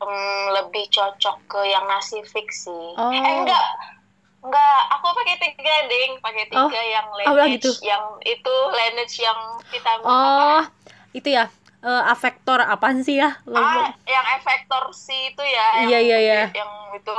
Hmm, 0.00 0.44
lebih 0.56 0.88
cocok 0.88 1.36
ke 1.44 1.60
yang 1.68 1.84
nasi 1.84 2.24
fix 2.24 2.64
sih. 2.64 2.86
Oh. 2.96 3.12
Eh 3.12 3.20
enggak, 3.44 3.99
Enggak, 4.40 4.80
aku 4.96 5.06
pakai 5.20 5.36
tiga 5.36 5.74
ding, 5.84 6.16
pakai 6.24 6.44
tiga 6.48 6.64
oh, 6.64 6.72
yang 6.72 7.06
Laneige, 7.12 7.60
gitu? 7.60 7.70
yang 7.84 8.04
itu 8.24 8.56
Laneige 8.72 9.20
yang 9.20 9.40
vitamin 9.68 10.04
Oh, 10.08 10.64
apa? 10.64 10.72
itu 11.12 11.28
ya. 11.28 11.52
Uh, 11.80 12.04
afektor 12.12 12.60
apaan 12.60 13.00
sih 13.00 13.16
ya? 13.16 13.40
Ah, 13.48 13.88
yang 14.04 14.26
efektor 14.36 14.92
si 14.92 15.32
itu 15.32 15.40
ya. 15.40 15.88
Iya, 15.88 15.98
iya, 16.04 16.18
iya. 16.20 16.40
Yang 16.52 16.72
itu 17.00 17.16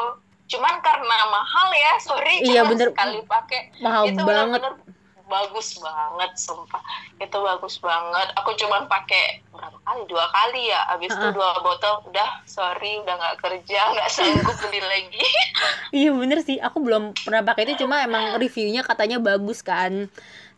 cuman 0.53 0.77
karena 0.85 1.17
mahal 1.29 1.67
ya, 1.73 1.93
sorry. 1.97 2.45
Iya, 2.45 2.69
bener. 2.69 2.93
Sekali 2.93 3.25
pakai. 3.25 3.73
Mahal 3.81 4.13
itu 4.13 4.21
banget. 4.21 4.61
Bener 4.61 4.73
-bener 4.77 5.00
bagus 5.31 5.79
banget 5.79 6.31
sumpah. 6.35 6.83
Itu 7.15 7.39
bagus 7.39 7.79
banget. 7.79 8.27
Aku 8.35 8.51
cuma 8.59 8.83
pakai 8.91 9.39
berapa 9.55 9.79
kali? 9.87 10.01
Dua 10.11 10.27
kali 10.27 10.67
ya. 10.67 10.83
Abis 10.91 11.15
itu 11.15 11.23
uh 11.23 11.31
-uh. 11.31 11.35
dua 11.35 11.49
botol 11.63 12.03
udah 12.11 12.43
sorry 12.43 12.99
udah 12.99 13.15
nggak 13.15 13.37
kerja 13.39 13.79
nggak 13.95 14.09
sanggup 14.11 14.57
beli 14.67 14.83
lagi. 14.83 15.25
Iya 15.95 16.11
bener 16.11 16.43
sih. 16.43 16.59
Aku 16.59 16.83
belum 16.83 17.15
pernah 17.15 17.47
pakai 17.47 17.71
itu 17.71 17.87
cuma 17.87 18.03
emang 18.03 18.35
reviewnya 18.35 18.83
katanya 18.83 19.23
bagus 19.23 19.63
kan 19.63 20.11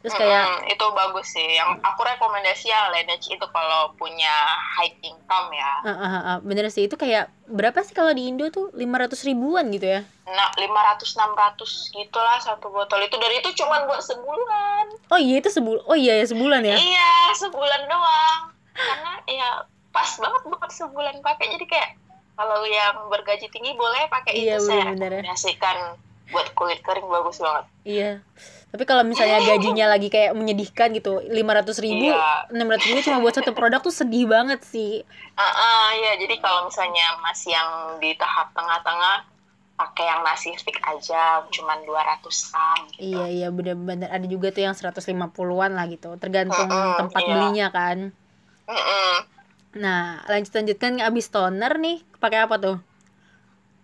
terus 0.04 0.20
kayak 0.20 0.44
hmm, 0.44 0.74
itu 0.76 0.86
bagus 0.92 1.28
sih. 1.32 1.48
Yang 1.56 1.80
aku 1.80 2.02
rekomendasi 2.04 2.68
ya 2.68 2.92
Laneige 2.92 3.40
itu 3.40 3.48
kalau 3.56 3.96
punya 3.96 4.36
high 4.76 4.92
income 5.00 5.48
ya. 5.56 5.74
Uh, 5.88 5.92
uh, 5.96 6.16
uh, 6.20 6.38
bener 6.44 6.68
sih. 6.68 6.92
Itu 6.92 7.00
kayak 7.00 7.32
berapa 7.48 7.80
sih 7.88 7.96
kalau 7.96 8.12
di 8.12 8.28
Indo 8.28 8.52
tuh? 8.52 8.68
lima 8.76 9.00
ratus 9.00 9.24
ribuan 9.24 9.72
gitu 9.72 9.88
ya? 9.88 10.04
Nah 10.28 10.52
lima 10.60 10.76
ratus 10.92 11.16
enam 11.16 11.32
ratus 11.32 11.88
gitulah 11.96 12.36
satu 12.44 12.68
botol. 12.68 13.00
Itu 13.00 13.16
dari 13.16 13.40
itu 13.40 13.56
cuma 13.56 13.88
buat 13.88 14.04
sebulan. 14.04 14.86
Oh 15.08 15.20
iya 15.20 15.40
itu 15.40 15.48
sebulan 15.48 15.82
oh 15.88 15.96
iya 15.96 16.20
ya 16.20 16.26
sebulan 16.28 16.62
ya? 16.68 16.76
Iya 16.76 17.12
sebulan 17.40 17.82
doang. 17.88 18.42
Karena 18.76 19.14
ya 19.32 19.50
pas 19.96 20.12
banget 20.20 20.44
buat 20.52 20.72
sebulan 20.76 21.16
pakai. 21.24 21.48
Jadi 21.56 21.66
kayak 21.72 21.90
kalau 22.36 22.60
yang 22.68 23.08
bergaji 23.08 23.48
tinggi 23.48 23.72
boleh 23.80 24.12
pakai 24.12 24.36
iya, 24.36 24.60
itu. 24.60 24.68
saya 24.68 24.92
rekomendasikan 24.92 25.96
buat 26.36 26.52
kulit 26.60 26.84
kering 26.84 27.08
bagus 27.08 27.40
banget. 27.40 27.66
Iya 27.88 28.12
tapi 28.74 28.90
kalau 28.90 29.06
misalnya 29.06 29.38
gajinya 29.54 29.86
lagi 29.86 30.10
kayak 30.10 30.34
menyedihkan 30.34 30.98
gitu 30.98 31.22
lima 31.30 31.62
ratus 31.62 31.78
ribu 31.78 32.10
iya. 32.10 32.50
enam 32.50 32.74
ratus 32.74 32.90
ribu 32.90 33.00
cuma 33.06 33.22
buat 33.22 33.38
satu 33.38 33.54
produk 33.54 33.86
tuh 33.86 33.94
sedih 33.94 34.26
banget 34.26 34.66
sih. 34.66 35.06
Uh, 35.38 35.46
uh, 35.46 35.86
ya 35.94 36.18
jadi 36.18 36.42
kalau 36.42 36.66
misalnya 36.66 37.22
masih 37.22 37.54
yang 37.54 37.70
di 38.02 38.18
tahap 38.18 38.50
tengah-tengah 38.58 39.30
pakai 39.74 40.06
yang 40.10 40.22
nasi 40.26 40.54
stick 40.58 40.78
aja 40.86 41.46
cuman 41.50 41.82
dua 41.86 42.02
ratusan 42.02 42.98
gitu. 42.98 43.14
iya 43.14 43.26
iya. 43.30 43.48
Bener-bener. 43.54 44.10
Ada 44.10 44.26
juga 44.26 44.50
tuh 44.50 44.66
yang 44.66 44.74
seratus 44.74 45.06
lima 45.06 45.30
puluhan 45.30 45.78
lah 45.78 45.86
gitu. 45.86 46.18
Tergantung 46.18 46.66
uh, 46.66 46.98
tempat 46.98 47.22
iya. 47.22 47.30
belinya 47.30 47.68
kan. 47.70 48.10
Uh. 48.66 49.18
nah 49.78 50.26
lanjut 50.26 50.50
lanjutkan. 50.50 50.98
Abis 50.98 51.30
toner 51.30 51.78
nih 51.78 52.02
pakai 52.18 52.50
apa 52.50 52.58
tuh? 52.58 52.78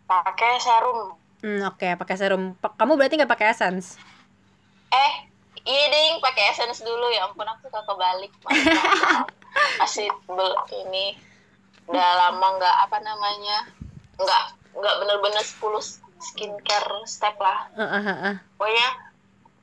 Pakai 0.10 0.58
serum. 0.58 1.14
Hmm, 1.46 1.62
oke. 1.70 1.78
Okay, 1.78 1.94
pakai 1.94 2.16
serum. 2.18 2.58
Kamu 2.58 2.98
berarti 2.98 3.22
nggak 3.22 3.30
pakai 3.30 3.54
essence 3.54 4.09
eh 4.90 5.12
iya 5.66 5.86
ding 5.90 6.22
pakai 6.22 6.54
essence 6.54 6.82
dulu. 6.82 7.10
Ya 7.14 7.30
ampun 7.30 7.46
aku 7.46 7.70
suka 7.70 7.82
kebalik 7.86 8.32
masih 9.82 10.08
bel 10.30 10.54
ini 10.86 11.18
udah 11.90 12.10
lama 12.30 12.48
nggak 12.62 12.76
apa 12.86 12.98
namanya 13.02 13.58
nggak 14.22 14.44
nggak 14.78 14.96
bener-bener 15.02 15.42
10 15.42 16.22
skincare 16.22 17.02
step 17.10 17.36
lah. 17.42 17.66
Uh, 17.74 17.82
uh, 17.82 18.10
uh. 18.10 18.36
pokoknya 18.60 18.88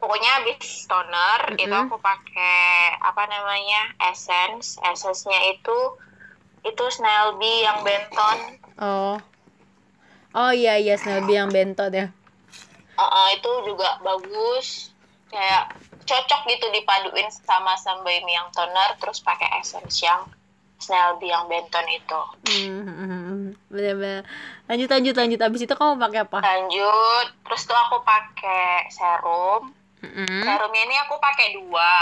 pokoknya 0.03 0.31
habis 0.43 0.85
toner 0.91 1.41
mm 1.47 1.55
-hmm. 1.55 1.65
itu 1.65 1.77
aku 1.77 1.97
pakai 2.03 2.97
apa 2.99 3.23
namanya 3.31 3.95
essence. 4.11 4.81
Essence-nya 4.83 5.55
itu 5.55 5.79
itu 6.67 6.85
Snail 6.91 7.39
Bee 7.39 7.63
yang 7.63 7.87
benton. 7.87 8.39
Oh. 8.83 9.17
Oh 10.35 10.53
iya 10.53 10.77
iya 10.77 10.99
Snail 10.99 11.23
Bee 11.25 11.39
yang 11.39 11.53
benton 11.55 11.93
ya. 11.95 12.07
Uh, 12.97 13.05
uh, 13.05 13.27
itu 13.37 13.51
juga 13.69 14.01
bagus 14.01 14.96
kayak 15.37 15.77
cocok 16.09 16.41
gitu 16.49 16.67
dipaduin 16.73 17.29
sama 17.29 17.77
Sunbaby 17.77 18.33
yang 18.33 18.49
toner 18.57 18.97
terus 18.97 19.21
pakai 19.21 19.61
essence 19.61 20.01
yang 20.01 20.25
Snail 20.77 21.17
Bee 21.17 21.33
yang 21.33 21.49
Benton 21.49 21.87
itu. 21.89 22.21
Hmm, 22.53 23.57
bener-bener. 23.73 24.29
Lanjut 24.69 24.89
lanjut 24.93 25.15
lanjut. 25.17 25.41
Abis 25.41 25.65
itu 25.65 25.73
kamu 25.73 25.97
pakai 25.97 26.21
apa? 26.29 26.39
Lanjut. 26.45 27.27
Terus 27.49 27.63
tuh 27.65 27.77
aku 27.77 28.05
pakai 28.05 28.85
serum. 28.93 29.73
Mm-hmm. 30.05 30.45
Serumnya 30.45 30.83
ini 30.85 30.97
aku 31.09 31.17
pakai 31.17 31.47
dua. 31.57 31.93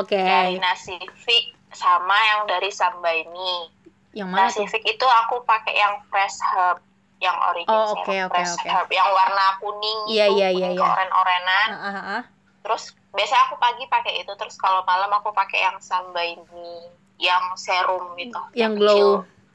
Oke. 0.00 0.14
Okay. 0.14 0.22
Dari 0.22 0.56
Nasifik 0.62 1.44
sama 1.74 2.14
yang 2.14 2.40
dari 2.46 2.70
Sambaimi. 2.70 3.74
Yang 4.14 4.28
mana? 4.30 4.46
Nasifik 4.46 4.86
itu 4.86 5.06
aku 5.26 5.42
pakai 5.42 5.74
yang 5.74 5.98
Fresh 6.06 6.38
Herb 6.54 6.78
yang 7.18 7.34
original. 7.54 7.90
Oh, 7.90 7.98
oke 7.98 8.06
okay, 8.06 8.18
oke 8.22 8.34
okay, 8.34 8.46
oke. 8.46 8.66
Okay. 8.70 8.98
Yang 8.98 9.10
warna 9.14 9.46
kuning 9.58 10.00
yeah, 10.10 10.26
itu, 10.30 10.38
yeah, 10.42 10.50
yeah, 10.50 10.70
kuning 10.70 10.78
yeah. 10.78 10.94
oren-orenan. 10.94 11.68
Uh, 11.74 11.86
uh, 11.86 11.98
uh 12.18 12.22
terus 12.62 12.94
biasa 13.12 13.34
aku 13.50 13.60
pagi 13.60 13.84
pakai 13.90 14.22
itu 14.22 14.32
terus 14.38 14.56
kalau 14.56 14.86
malam 14.86 15.10
aku 15.12 15.34
pakai 15.34 15.66
yang 15.66 15.76
samba 15.82 16.22
ini 16.22 16.88
yang 17.20 17.54
serum 17.54 18.14
itu 18.16 18.32
yang, 18.54 18.72
yang 18.72 18.72
glow 18.78 18.96
kecil. 18.96 19.10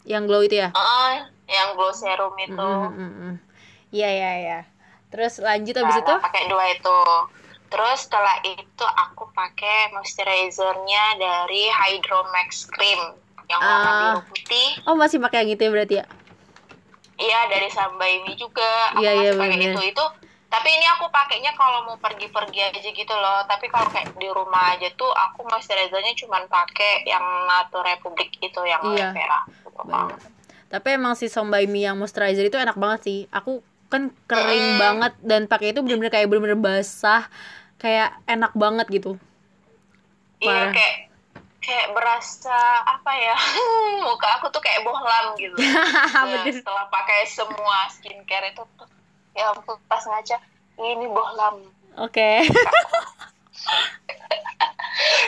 yang 0.08 0.24
glow 0.24 0.42
itu 0.44 0.56
ya? 0.64 0.70
Uh, 0.72 1.28
yang 1.48 1.76
glow 1.76 1.92
serum 1.96 2.36
itu. 2.40 2.56
iya 2.56 2.88
mm 2.88 3.12
-hmm. 3.12 3.34
iya 3.92 4.10
iya 4.12 4.32
iya. 4.40 4.60
Terus 5.08 5.40
lanjut 5.40 5.76
abis 5.76 5.96
nah, 6.00 6.04
itu? 6.04 6.14
pakai 6.20 6.44
dua 6.52 6.66
itu. 6.76 7.00
Terus 7.68 8.00
setelah 8.08 8.38
itu 8.48 8.86
aku 8.86 9.28
pakai 9.36 9.92
moisturizernya 9.96 11.04
dari 11.20 11.68
Hydro 11.68 12.28
Max 12.32 12.68
Cream 12.72 13.16
yang 13.48 13.60
warna 13.60 13.88
uh, 13.88 13.96
biru 14.00 14.20
putih. 14.32 14.68
Oh 14.88 14.96
masih 14.96 15.20
pakai 15.20 15.44
yang 15.44 15.56
itu 15.56 15.62
ya 15.68 15.72
berarti 15.72 15.96
ya? 16.04 16.06
Iya 17.18 17.40
dari 17.52 17.70
Samba 17.72 18.06
ini 18.08 18.36
juga. 18.40 18.96
Aku 18.96 19.04
yeah, 19.04 19.16
masih 19.16 19.28
yeah, 19.28 19.40
pakai 19.40 19.58
itu. 19.60 19.82
Itu 19.96 20.06
tapi 20.48 20.70
ini 20.72 20.88
aku 20.96 21.12
pakainya 21.12 21.52
kalau 21.60 21.84
mau 21.84 21.98
pergi-pergi 22.00 22.60
aja 22.72 22.80
gitu 22.80 23.16
loh. 23.16 23.44
Tapi 23.46 23.68
kalau 23.68 23.88
kayak 23.92 24.16
di 24.16 24.32
rumah 24.32 24.76
aja 24.76 24.88
tuh 24.96 25.12
aku 25.12 25.44
moisturizernya 25.44 26.16
cuma 26.16 26.40
pakai 26.48 27.04
yang 27.04 27.24
Nato 27.46 27.84
Republic 27.84 28.32
itu 28.40 28.62
yang 28.64 28.82
iya. 28.96 29.12
Vera 29.12 29.44
tapi 30.68 31.00
emang 31.00 31.16
si 31.16 31.32
Sombai 31.32 31.64
Mi 31.64 31.88
yang 31.88 31.96
moisturizer 31.96 32.44
itu 32.44 32.60
enak 32.60 32.76
banget 32.76 33.00
sih. 33.08 33.20
Aku 33.32 33.64
kan 33.88 34.12
kering 34.28 34.76
hmm. 34.76 34.80
banget 34.80 35.14
dan 35.24 35.42
pakai 35.48 35.72
itu 35.72 35.80
bener-bener 35.80 36.12
kayak 36.12 36.28
bener-bener 36.28 36.60
basah 36.60 37.24
kayak 37.80 38.20
enak 38.28 38.52
banget 38.52 38.88
gitu. 38.92 39.16
Iya 40.44 40.76
kayak 40.76 40.96
kayak 41.64 41.88
berasa 41.96 42.60
apa 42.84 43.12
ya? 43.16 43.36
Muka 44.06 44.28
aku 44.40 44.52
tuh 44.52 44.60
kayak 44.60 44.84
bohlam 44.84 45.40
gitu. 45.40 45.56
Ya, 46.28 46.44
setelah 46.52 46.92
pakai 46.92 47.24
semua 47.24 47.88
skincare 47.88 48.52
itu 48.52 48.64
tuh 48.76 48.88
ya 49.38 49.54
ampun 49.54 49.78
pas 49.86 50.02
ngaca 50.02 50.42
ini 50.82 51.06
bohlam. 51.06 51.62
Oke. 52.02 52.10
Okay. 52.10 52.38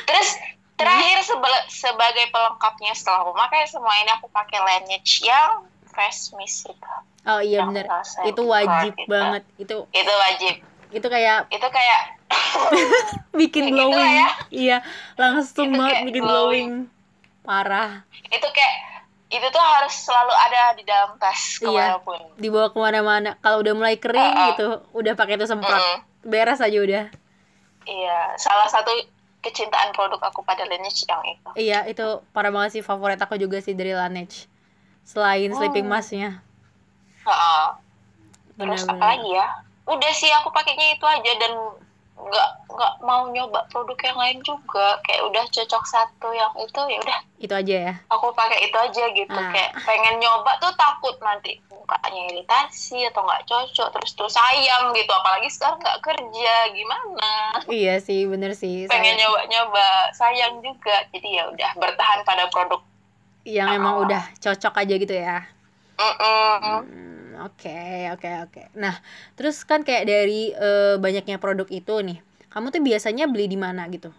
terus 0.09 0.29
terakhir 0.73 1.21
sebagai 1.69 2.25
pelengkapnya 2.33 2.97
setelah 2.97 3.27
aku 3.27 3.37
pakai 3.37 3.69
semua 3.69 3.93
ini 4.01 4.09
aku 4.17 4.25
pakai 4.33 4.57
Laneige 4.57 5.21
yang 5.21 5.69
fresh 5.89 6.31
mist 6.39 6.69
itu 6.69 6.93
oh 7.27 7.41
iya 7.43 7.67
benar 7.67 7.85
itu 8.25 8.41
wajib 8.41 8.93
gitu. 8.97 9.09
banget. 9.09 9.43
Itu 9.61 9.77
itu 9.93 10.13
wajib. 10.13 10.55
Itu 10.89 11.07
kayak 11.11 11.45
itu 11.53 11.67
kayak 11.69 12.01
bikin 13.39 13.73
glowing 13.73 13.93
gitu 13.93 14.17
ya. 14.17 14.29
iya 14.49 14.77
langsung 15.17 15.73
banget 15.77 16.09
bikin 16.09 16.23
glowing. 16.25 16.89
glowing. 16.89 17.45
Parah. 17.45 18.05
Itu 18.29 18.47
kayak 18.49 18.98
itu 19.29 19.47
tuh 19.53 19.61
harus 19.61 19.93
selalu 19.93 20.33
ada 20.33 20.61
di 20.73 20.83
dalam 20.89 21.13
tas 21.21 21.61
iya, 21.61 21.61
ke 21.61 21.69
mana 21.69 21.97
pun 22.01 22.17
iya, 22.17 22.33
dibawa 22.41 22.67
ke 22.73 22.77
mana-mana. 22.81 23.31
Kalau 23.45 23.61
udah 23.61 23.73
mulai 23.77 23.95
kering 24.01 24.17
uh 24.17 24.33
-uh. 24.33 24.47
gitu 24.53 24.67
udah 24.97 25.13
pakai 25.13 25.37
itu 25.37 25.45
semprot. 25.45 25.69
Uh 25.69 25.77
-uh. 25.77 25.97
beres 26.25 26.57
aja 26.57 26.77
udah. 26.81 27.05
Iya 27.85 28.19
salah 28.41 28.65
satu 28.65 28.89
kecintaan 29.45 29.93
produk 29.93 30.19
aku 30.19 30.41
pada 30.41 30.65
Laneige 30.65 31.05
yang 31.05 31.21
itu. 31.29 31.49
Iya 31.55 31.79
itu 31.85 32.25
parah 32.33 32.49
banget 32.49 32.81
sih 32.81 32.83
favorit 32.83 33.21
aku 33.21 33.37
juga 33.37 33.61
sih 33.61 33.77
dari 33.77 33.93
Laneige. 33.93 34.49
Selain 35.05 35.53
oh. 35.53 35.57
sleeping 35.61 35.85
masknya. 35.85 36.41
Uh 37.21 37.29
-uh. 37.29 37.65
terus 38.57 38.81
apa 38.89 39.13
lagi 39.13 39.29
ya? 39.29 39.47
Udah 39.85 40.11
sih 40.17 40.33
aku 40.41 40.49
pakainya 40.49 40.97
itu 40.97 41.05
aja 41.05 41.31
dan 41.37 41.53
nggak 42.19 42.49
nggak 42.67 42.93
mau 43.01 43.31
nyoba 43.31 43.63
produk 43.67 43.95
yang 44.03 44.17
lain 44.19 44.37
juga. 44.43 44.99
Kayak 45.01 45.23
udah 45.31 45.45
cocok 45.47 45.83
satu 45.85 46.29
yang 46.31 46.51
itu 46.59 46.81
ya 46.85 46.97
udah. 46.99 47.19
Itu 47.39 47.53
aja 47.55 47.75
ya? 47.89 47.93
Aku 48.11 48.35
pakai 48.35 48.67
itu 48.67 48.77
aja 48.77 49.03
gitu. 49.09 49.31
Ah. 49.31 49.51
kayak 49.51 49.71
pengen 49.83 50.19
nyoba 50.19 50.59
tuh 50.59 50.75
takut 50.75 51.15
nanti 51.19 51.55
mukanya 51.71 52.21
iritasi 52.29 53.07
atau 53.07 53.23
nggak 53.23 53.47
cocok 53.47 53.87
terus 53.95 54.11
terus 54.13 54.33
sayang 54.35 54.91
gitu. 54.93 55.09
Apalagi 55.09 55.47
sekarang 55.47 55.79
nggak 55.79 55.99
kerja 56.03 56.53
gimana? 56.75 57.31
Iya 57.65 57.95
sih 58.03 58.27
bener 58.27 58.51
sih. 58.53 58.85
Pengen 58.91 59.15
nyoba 59.15 59.39
nyoba 59.47 59.85
sayang 60.11 60.59
juga. 60.59 61.07
Jadi 61.09 61.39
ya 61.39 61.47
udah 61.47 61.71
bertahan 61.79 62.21
pada 62.23 62.51
produk 62.51 62.83
yang 63.47 63.71
emang 63.71 63.95
Oh. 63.97 64.03
udah 64.05 64.21
cocok 64.37 64.73
aja 64.77 64.93
gitu 64.99 65.15
ya 65.15 65.47
Mm-mm. 65.99 66.55
Hmm, 66.61 67.31
Oke, 67.41 67.79
oke, 68.09 68.29
oke. 68.43 68.61
Nah, 68.73 68.95
terus 69.33 69.63
kan 69.63 69.83
kayak 69.83 70.03
dari 70.03 70.51
eh, 70.51 70.95
banyaknya 70.95 71.35
produk 71.37 71.67
itu 71.67 71.95
nih, 71.99 72.19
kamu 72.47 72.67
tuh 72.69 72.81
biasanya 72.81 73.27
beli 73.27 73.47
di 73.47 73.55
mana 73.55 73.87
gitu? 73.87 74.11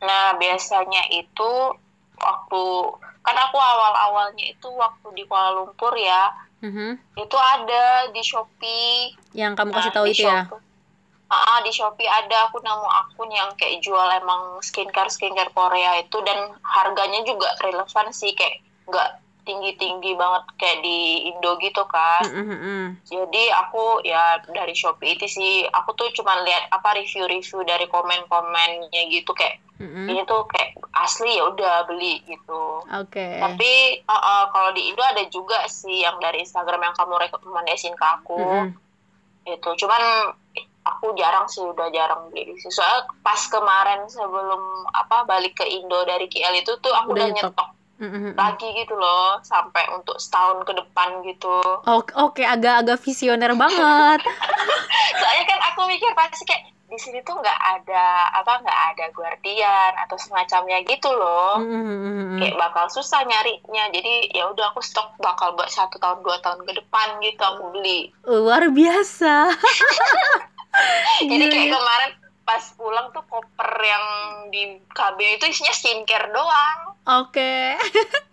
Nah, 0.00 0.36
biasanya 0.36 1.08
itu 1.10 1.52
waktu 2.14 2.62
kan 3.20 3.36
aku 3.38 3.56
awal-awalnya 3.56 4.44
itu 4.46 4.68
waktu 4.70 5.08
di 5.12 5.22
Kuala 5.24 5.52
Lumpur 5.54 5.92
ya, 5.94 6.32
Mhm. 6.60 6.96
itu 7.14 7.36
ada 7.36 7.84
di 8.08 8.20
Shopee. 8.20 9.14
Yang 9.32 9.52
kamu 9.54 9.70
kasih 9.70 9.84
Nah, 9.84 9.94
tahu 9.94 10.06
itu 10.06 10.22
ya? 10.24 10.40
Shopee- 10.44 10.66
Ah, 11.28 11.60
di 11.60 11.68
Shopee 11.68 12.08
ada 12.08 12.48
aku 12.48 12.56
nemu 12.58 12.88
akun 12.88 13.28
yang 13.28 13.52
kayak 13.52 13.84
jual 13.84 14.08
emang 14.10 14.56
skincare 14.60 15.12
skincare 15.12 15.52
Korea 15.52 16.00
itu 16.00 16.16
dan 16.20 16.56
harganya 16.64 17.20
juga 17.20 17.52
relevan 17.60 18.08
sih 18.10 18.32
kayak 18.32 18.64
nggak 18.88 19.08
tinggi-tinggi 19.48 20.12
banget 20.20 20.44
kayak 20.60 20.84
di 20.84 21.32
Indo 21.32 21.56
gitu 21.64 21.80
kan. 21.88 22.28
Mm, 22.28 22.44
mm, 22.44 22.58
mm. 22.60 22.86
Jadi 23.08 23.44
aku 23.56 24.04
ya 24.04 24.44
dari 24.52 24.76
Shopee 24.76 25.16
itu 25.16 25.24
sih 25.24 25.64
aku 25.64 25.96
tuh 25.96 26.12
cuma 26.12 26.36
lihat 26.44 26.68
apa 26.68 27.00
review-review 27.00 27.64
dari 27.64 27.88
komen-komennya 27.88 29.08
gitu 29.08 29.32
kayak 29.32 29.64
Mm, 29.78 29.94
mm. 29.94 30.06
ini 30.10 30.22
tuh 30.26 30.42
kayak 30.50 30.74
asli 30.90 31.38
ya 31.38 31.46
udah 31.54 31.86
beli 31.86 32.18
gitu. 32.26 32.82
Oke. 32.82 33.38
Tapi 33.38 34.02
uh, 34.10 34.14
uh, 34.18 34.42
kalau 34.50 34.74
di 34.74 34.90
Indo 34.90 35.06
ada 35.06 35.22
juga 35.30 35.62
sih 35.70 36.02
yang 36.02 36.18
dari 36.18 36.42
Instagram 36.42 36.82
yang 36.82 36.94
kamu 36.98 37.14
rekomendasiin 37.14 37.94
ke 37.94 38.06
aku. 38.18 38.42
Mm, 38.42 38.74
mm. 38.74 39.54
Itu 39.54 39.70
cuman 39.78 40.34
aku 40.82 41.14
jarang 41.14 41.46
sih 41.46 41.62
udah 41.62 41.94
jarang 41.94 42.26
beli 42.34 42.58
situ. 42.58 42.74
Soalnya 42.74 43.06
pas 43.22 43.38
kemarin 43.46 44.02
sebelum 44.10 44.62
apa 44.90 45.22
balik 45.28 45.54
ke 45.60 45.64
Indo 45.70 46.02
dari 46.02 46.26
KL 46.26 46.58
itu 46.58 46.74
tuh 46.82 46.90
aku 46.90 47.14
Udah 47.14 47.30
udah, 47.30 47.36
nyetok. 47.38 47.68
Nyetok 47.98 48.06
Mm, 48.08 48.14
mm, 48.14 48.30
mm. 48.30 48.34
lagi 48.38 48.68
gitu 48.78 48.94
loh 48.94 49.42
sampai 49.42 49.84
untuk 49.90 50.16
setahun 50.22 50.62
ke 50.62 50.72
depan 50.74 51.08
gitu. 51.26 51.58
Oke, 51.84 52.14
oke, 52.14 52.42
agak-agak 52.46 52.98
visioner 53.02 53.52
banget. 53.58 54.20
Soalnya 55.20 55.44
kan 55.46 55.58
aku 55.74 55.80
mikir 55.90 56.10
pasti 56.14 56.46
kayak 56.46 56.70
di 56.88 56.96
sini 56.96 57.20
tuh 57.20 57.36
nggak 57.36 57.60
ada 57.60 58.32
apa 58.32 58.64
nggak 58.64 58.80
ada 58.94 59.04
guardian 59.12 59.92
atau 60.06 60.16
semacamnya 60.16 60.80
gitu 60.86 61.10
loh. 61.12 61.60
Mm, 61.60 61.68
mm, 61.68 61.84
mm, 61.84 62.14
mm. 62.16 62.38
kayak 62.40 62.56
bakal 62.56 62.86
susah 62.88 63.20
nyarinya 63.26 63.84
jadi 63.92 64.14
ya 64.32 64.48
udah 64.48 64.72
aku 64.72 64.80
stok 64.80 65.18
bakal 65.20 65.52
buat 65.58 65.68
satu 65.68 66.00
tahun 66.00 66.24
dua 66.24 66.40
tahun 66.40 66.64
ke 66.64 66.72
depan 66.80 67.18
gitu 67.20 67.42
aku 67.44 67.76
beli 67.76 68.08
Luar 68.24 68.70
biasa. 68.72 69.52
jadi 71.30 71.44
kayak 71.50 71.68
ya. 71.68 71.74
kemarin 71.74 72.10
pas 72.48 72.64
pulang 72.80 73.12
tuh 73.12 73.20
koper 73.28 73.72
yang 73.84 74.04
di 74.48 74.80
kabin 74.96 75.36
itu 75.36 75.52
isinya 75.52 75.74
skincare 75.76 76.32
doang 76.32 76.96
Oke. 77.04 77.76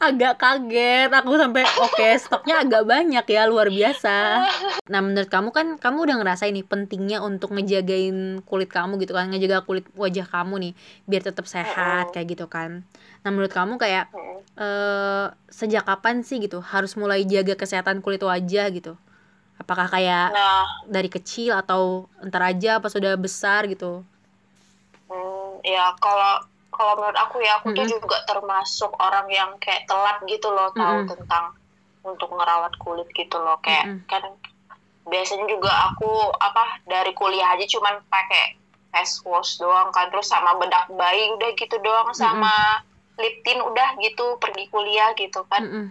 agak 0.00 0.36
kaget 0.36 1.08
aku 1.08 1.40
sampai 1.40 1.64
oke 1.64 2.08
stoknya 2.20 2.60
agak 2.60 2.84
banyak 2.84 3.24
ya 3.24 3.48
luar 3.48 3.72
biasa. 3.72 4.44
Nah 4.92 5.00
menurut 5.02 5.26
kamu 5.26 5.50
kan 5.50 5.66
kamu 5.80 5.98
udah 6.06 6.16
ngerasain 6.22 6.54
nih 6.54 6.62
pentingnya 6.62 7.18
untuk 7.24 7.50
ngejagain 7.56 8.44
kulit 8.46 8.70
kamu 8.70 9.02
gitu 9.02 9.16
kan 9.16 9.32
ngejaga 9.32 9.66
kulit 9.66 9.88
wajah 9.98 10.28
kamu 10.28 10.54
nih 10.68 10.72
biar 11.10 11.22
tetap 11.26 11.48
sehat 11.48 12.14
kayak 12.14 12.36
gitu 12.36 12.46
kan. 12.46 12.86
Nah 13.24 13.30
menurut 13.34 13.50
kamu 13.50 13.80
kayak 13.80 14.12
eh, 14.60 15.26
sejak 15.50 15.88
kapan 15.88 16.22
sih 16.22 16.38
gitu 16.38 16.62
harus 16.62 16.94
mulai 16.94 17.26
jaga 17.26 17.58
kesehatan 17.58 18.04
kulit 18.04 18.22
wajah 18.22 18.68
gitu? 18.70 18.94
Apakah 19.56 19.86
kayak 19.88 20.36
nah 20.36 20.64
dari 20.86 21.08
kecil 21.10 21.52
atau 21.56 22.06
entar 22.22 22.42
aja 22.52 22.78
pas 22.82 22.92
sudah 22.92 23.16
besar 23.16 23.66
gitu? 23.72 24.04
hmm, 25.08 25.64
ya 25.64 25.84
kalau 25.98 26.32
kalau 26.76 26.92
menurut 27.00 27.16
aku 27.16 27.40
ya 27.40 27.56
aku 27.58 27.72
tuh 27.72 27.84
Mm-mm. 27.88 27.94
juga 27.96 28.16
termasuk 28.28 28.92
orang 29.00 29.26
yang 29.32 29.50
kayak 29.62 29.88
telat 29.88 30.18
gitu 30.28 30.48
loh 30.52 30.68
tahu 30.76 30.98
Mm-mm. 31.02 31.08
tentang 31.08 31.44
untuk 32.04 32.30
ngerawat 32.36 32.72
kulit 32.78 33.08
gitu 33.16 33.36
loh 33.40 33.56
kayak 33.64 33.86
Mm-mm. 33.88 34.04
kan 34.10 34.22
biasanya 35.06 35.46
juga 35.46 35.70
aku 35.92 36.10
apa 36.38 36.82
dari 36.84 37.12
kuliah 37.14 37.54
aja 37.54 37.64
cuman 37.64 38.02
pakai 38.10 38.58
face 38.92 39.22
wash 39.24 39.56
doang 39.62 39.88
kan 39.94 40.10
terus 40.12 40.28
sama 40.28 40.58
bedak 40.60 40.86
bayi 40.92 41.30
udah 41.32 41.50
gitu 41.54 41.76
doang 41.80 42.10
sama 42.12 42.82
lip 43.16 43.40
tint 43.46 43.62
udah 43.62 43.96
gitu 44.02 44.36
pergi 44.42 44.68
kuliah 44.68 45.14
gitu 45.16 45.40
kan 45.48 45.62
Mm-mm. 45.64 45.86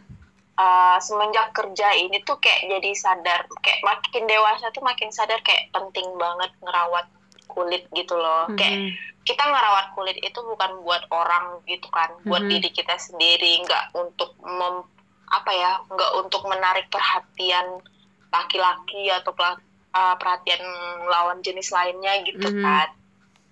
Uh, 0.55 0.95
semenjak 1.03 1.51
kerja 1.51 1.99
ini 1.99 2.23
tuh 2.23 2.39
kayak 2.39 2.71
jadi 2.71 2.91
sadar 2.95 3.43
kayak 3.59 3.83
makin 3.83 4.23
dewasa 4.23 4.71
tuh 4.71 4.79
makin 4.87 5.11
sadar 5.11 5.43
kayak 5.43 5.67
penting 5.75 6.07
banget 6.15 6.47
ngerawat 6.63 7.11
kulit 7.51 7.83
gitu 7.91 8.15
loh 8.15 8.47
kayak 8.55 8.87
Mm-mm. 8.87 8.95
kita 9.27 9.43
ngerawat 9.43 9.91
kulit 9.99 10.15
itu 10.15 10.39
bukan 10.39 10.79
buat 10.87 11.03
orang 11.11 11.59
gitu 11.67 11.91
kan 11.91 12.07
buat 12.23 12.39
Mhm. 12.47 12.51
diri 12.55 12.69
kita 12.71 12.95
sendiri 12.95 13.67
nggak 13.67 13.99
untuk 13.99 14.31
mem, 14.47 14.87
apa 15.27 15.51
ya 15.51 15.83
nggak 15.91 16.11
untuk 16.23 16.47
menarik 16.47 16.87
perhatian 16.87 17.83
laki-laki 18.31 19.11
atau 19.11 19.35
uh, 19.35 20.15
perhatian 20.15 20.63
lawan 21.11 21.43
jenis 21.43 21.67
lainnya 21.75 22.23
gitu 22.23 22.47
Mhm. 22.47 22.63
kan 22.63 22.89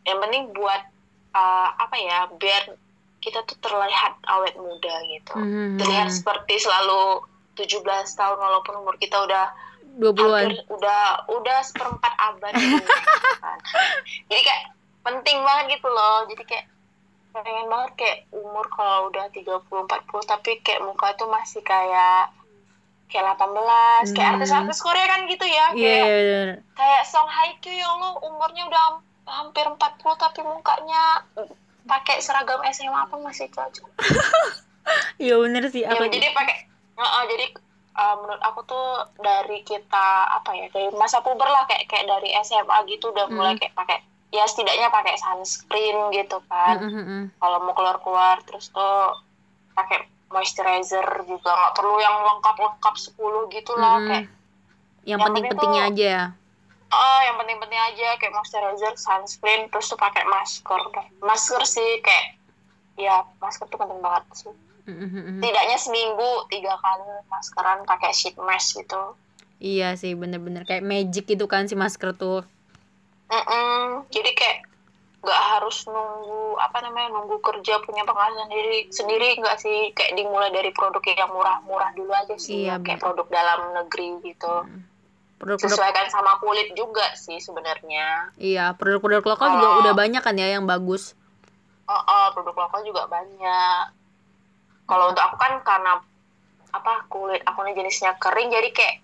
yang 0.07 0.23
penting 0.23 0.55
buat 0.55 0.87
uh, 1.35 1.67
apa 1.83 1.99
ya 1.99 2.31
biar 2.39 2.79
kita 3.23 3.39
tuh 3.41 3.55
terlihat 3.57 4.19
awet 4.25 4.53
muda 4.53 4.93
gitu 5.07 5.33
Mhm. 5.33 5.77
terlihat 5.77 6.09
seperti 6.09 6.59
selalu 6.59 7.23
17 7.53 7.79
tahun 8.11 8.35
walaupun 8.35 8.75
umur 8.77 8.97
kita 8.97 9.17
udah 9.19 9.55
20-an. 9.95 10.49
hampir 10.49 10.57
udah 10.69 11.01
udah 11.29 11.57
seperempat 11.61 12.13
abad 12.19 12.51
gitu 12.51 12.81
kan. 13.39 13.57
jadi 14.27 14.41
kayak 14.41 14.63
penting 15.01 15.37
banget 15.39 15.65
gitu 15.73 15.87
loh 15.87 16.25
jadi 16.25 16.43
kayak 16.43 16.65
pengen 17.35 17.65
banget 17.67 17.91
kayak 17.95 18.17
umur 18.31 18.65
kalau 18.67 19.07
udah 19.07 19.25
30 19.29 19.61
40 19.63 19.87
tapi 20.27 20.51
kayak 20.59 20.81
muka 20.81 21.13
tuh 21.13 21.25
masih 21.27 21.61
kayak 21.61 22.29
kayak 23.07 23.25
18 23.31 23.53
kayak 24.11 24.27
Hmm. 24.27 24.35
artis-artis 24.35 24.79
Korea 24.79 25.05
kan 25.07 25.21
gitu 25.23 25.45
ya 25.45 25.65
Iya, 25.69 25.73
kayak 25.73 26.05
iya, 26.05 26.17
bener. 26.41 26.57
kayak 26.73 27.01
Song 27.05 27.25
Hye 27.27 27.53
Kyo 27.57 27.69
ya 27.71 27.85
Allah 27.87 28.11
umurnya 28.19 28.63
udah 28.65 28.81
ham- 28.83 29.05
hampir 29.25 29.63
40 29.63 29.77
tapi 30.15 30.41
mukanya 30.41 31.21
pakai 31.83 32.19
seragam 32.19 32.63
SMA 32.65 33.01
pun 33.07 33.19
masih 33.21 33.47
cocok 33.49 33.89
Iya 35.23 35.39
bener 35.39 35.63
sih 35.67 35.81
Ya, 35.81 35.91
aku 35.91 36.07
jadi 36.07 36.31
pakai 36.31 36.57
Heeh, 36.93 37.23
jadi 37.25 37.45
uh, 37.95 38.15
menurut 38.19 38.41
aku 38.41 38.59
tuh 38.63 38.87
dari 39.17 39.63
kita 39.63 40.07
apa 40.29 40.53
ya 40.53 40.67
dari 40.69 40.91
masa 40.93 41.19
puber 41.19 41.47
lah 41.47 41.65
kayak 41.65 41.87
kayak 41.87 42.05
dari 42.05 42.35
SMA 42.41 42.77
gitu 42.87 43.09
udah 43.09 43.27
mulai 43.27 43.55
Hmm. 43.55 43.61
kayak 43.61 43.73
pakai 43.73 43.97
ya 44.29 44.43
setidaknya 44.43 44.89
pakai 44.89 45.13
sunscreen 45.15 46.09
gitu 46.09 46.41
kan 46.45 46.77
Mm, 46.77 46.89
mm, 46.89 47.05
mm. 47.05 47.23
kalau 47.37 47.57
mau 47.61 47.73
keluar 47.73 47.97
keluar 47.99 48.35
terus 48.41 48.69
tuh 48.69 49.13
pakai 49.71 50.03
moisturizer 50.27 51.05
juga 51.23 51.49
nggak 51.49 51.73
perlu 51.73 51.95
yang 51.97 52.15
lengkap 52.19 52.55
lengkap 52.57 52.95
10 52.97 53.53
gitu 53.53 53.73
lah 53.73 53.97
Mm. 53.97 54.07
kayak 54.09 54.25
yang 55.03 55.19
penting 55.21 55.71
aja 55.77 56.15
oh 56.95 57.19
yang 57.23 57.35
penting-penting 57.35 57.81
aja 57.83 58.15
kayak 58.15 58.31
moisturizer 58.31 58.93
sunscreen 58.95 59.67
terus 59.67 59.87
tuh 59.87 59.97
pakai 59.97 60.23
masker 60.23 60.81
masker 61.19 61.61
sih 61.63 61.99
kayak 61.99 62.37
ya 62.95 63.25
masker 63.37 63.65
tuh 63.65 63.77
penting 63.77 63.99
banget 63.99 64.25
sih 64.33 64.53
Mm, 64.83 64.91
mm, 64.93 65.07
mm, 65.07 65.23
mm. 65.23 65.39
tidaknya 65.39 65.77
seminggu 65.77 66.29
tiga 66.47 66.75
kali 66.75 67.07
maskeran 67.25 67.87
pakai 67.87 68.11
sheet 68.11 68.35
mask 68.35 68.75
gitu 68.75 69.15
iya 69.57 69.95
sih 69.95 70.11
bener-bener 70.11 70.63
kayak 70.63 70.83
magic 70.83 71.23
gitu 71.23 71.47
kan 71.47 71.65
si 71.65 71.73
masker 71.73 72.11
tuh 72.13 72.43
Mm-mm. 73.29 74.03
jadi 74.09 74.27
kayak 74.33 74.59
nggak 75.23 75.41
harus 75.55 75.87
nunggu 75.87 76.59
apa 76.59 76.83
namanya 76.83 77.15
nunggu 77.15 77.39
kerja 77.39 77.79
punya 77.79 78.03
penghasilan 78.03 78.43
sendiri 78.43 78.77
sendiri 78.91 79.27
nggak 79.39 79.55
sih 79.55 79.95
kayak 79.95 80.19
dimulai 80.19 80.51
dari 80.51 80.75
produk 80.75 80.99
yang 81.07 81.31
murah-murah 81.31 81.95
dulu 81.95 82.11
aja 82.11 82.35
sih 82.35 82.67
Iya, 82.67 82.75
kayak 82.77 82.99
bener. 82.99 83.03
produk 83.07 83.27
dalam 83.31 83.59
negeri 83.73 84.19
gitu 84.21 84.67
Mm. 84.67 84.83
Produk-produk 85.43 85.69
sesuaikan 85.69 86.07
sama 86.07 86.39
kulit 86.39 86.71
juga 86.71 87.03
sih 87.13 87.37
sebenarnya. 87.37 88.31
Iya 88.35 88.71
produk-produk 88.73 89.23
lokal 89.27 89.47
juga 89.51 89.67
Kalau- 89.67 89.79
udah 89.81 89.93
banyak 89.93 90.21
kan 90.21 90.35
ya 90.35 90.47
yang 90.49 90.63
bagus. 90.63 91.13
Oh, 91.83 91.99
oh, 91.99 92.25
produk 92.31 92.55
lokal 92.57 92.79
juga 92.81 93.03
banyak. 93.05 93.83
Kalau 94.83 95.05
untuk 95.09 95.19
aku 95.21 95.35
kan 95.35 95.59
karena 95.61 95.99
apa 96.71 96.93
kulit 97.05 97.43
aku 97.43 97.59
nih 97.61 97.75
jenisnya 97.75 98.15
kering 98.15 98.49
jadi 98.49 98.71
kayak 98.71 98.95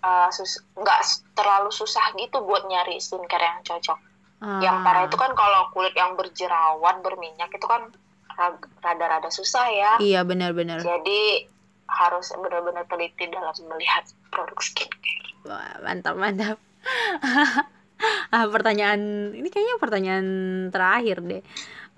uh, 0.00 0.30
sus- 0.30 0.62
nggak 0.72 1.00
s- 1.00 1.26
terlalu 1.32 1.68
susah 1.68 2.14
gitu 2.14 2.40
buat 2.40 2.62
nyari 2.64 2.96
skincare 2.96 3.42
yang 3.44 3.60
cocok. 3.60 3.98
Yang 4.62 4.70
Ah. 4.72 4.82
parah 4.82 5.02
itu 5.04 5.16
kan 5.16 5.34
kalau 5.34 5.66
kulit 5.68 5.90
yang 5.92 6.14
berjerawat, 6.14 7.02
berminyak 7.02 7.50
itu 7.50 7.66
kan 7.66 7.90
rada-rada 8.78 9.26
susah 9.28 9.66
ya. 9.68 9.92
iya 9.98 10.22
benar-benar. 10.22 10.78
Jadi 10.78 11.42
harus 11.88 12.30
benar-benar 12.36 12.84
teliti 12.86 13.26
dalam 13.32 13.56
melihat 13.72 14.04
produk 14.28 14.60
skincare. 14.60 15.28
Wah, 15.48 15.80
mantap 15.80 16.14
mantap 16.20 16.58
ah 18.34 18.46
pertanyaan 18.46 19.32
ini 19.34 19.48
kayaknya 19.50 19.76
pertanyaan 19.82 20.26
terakhir 20.70 21.18
deh 21.24 21.42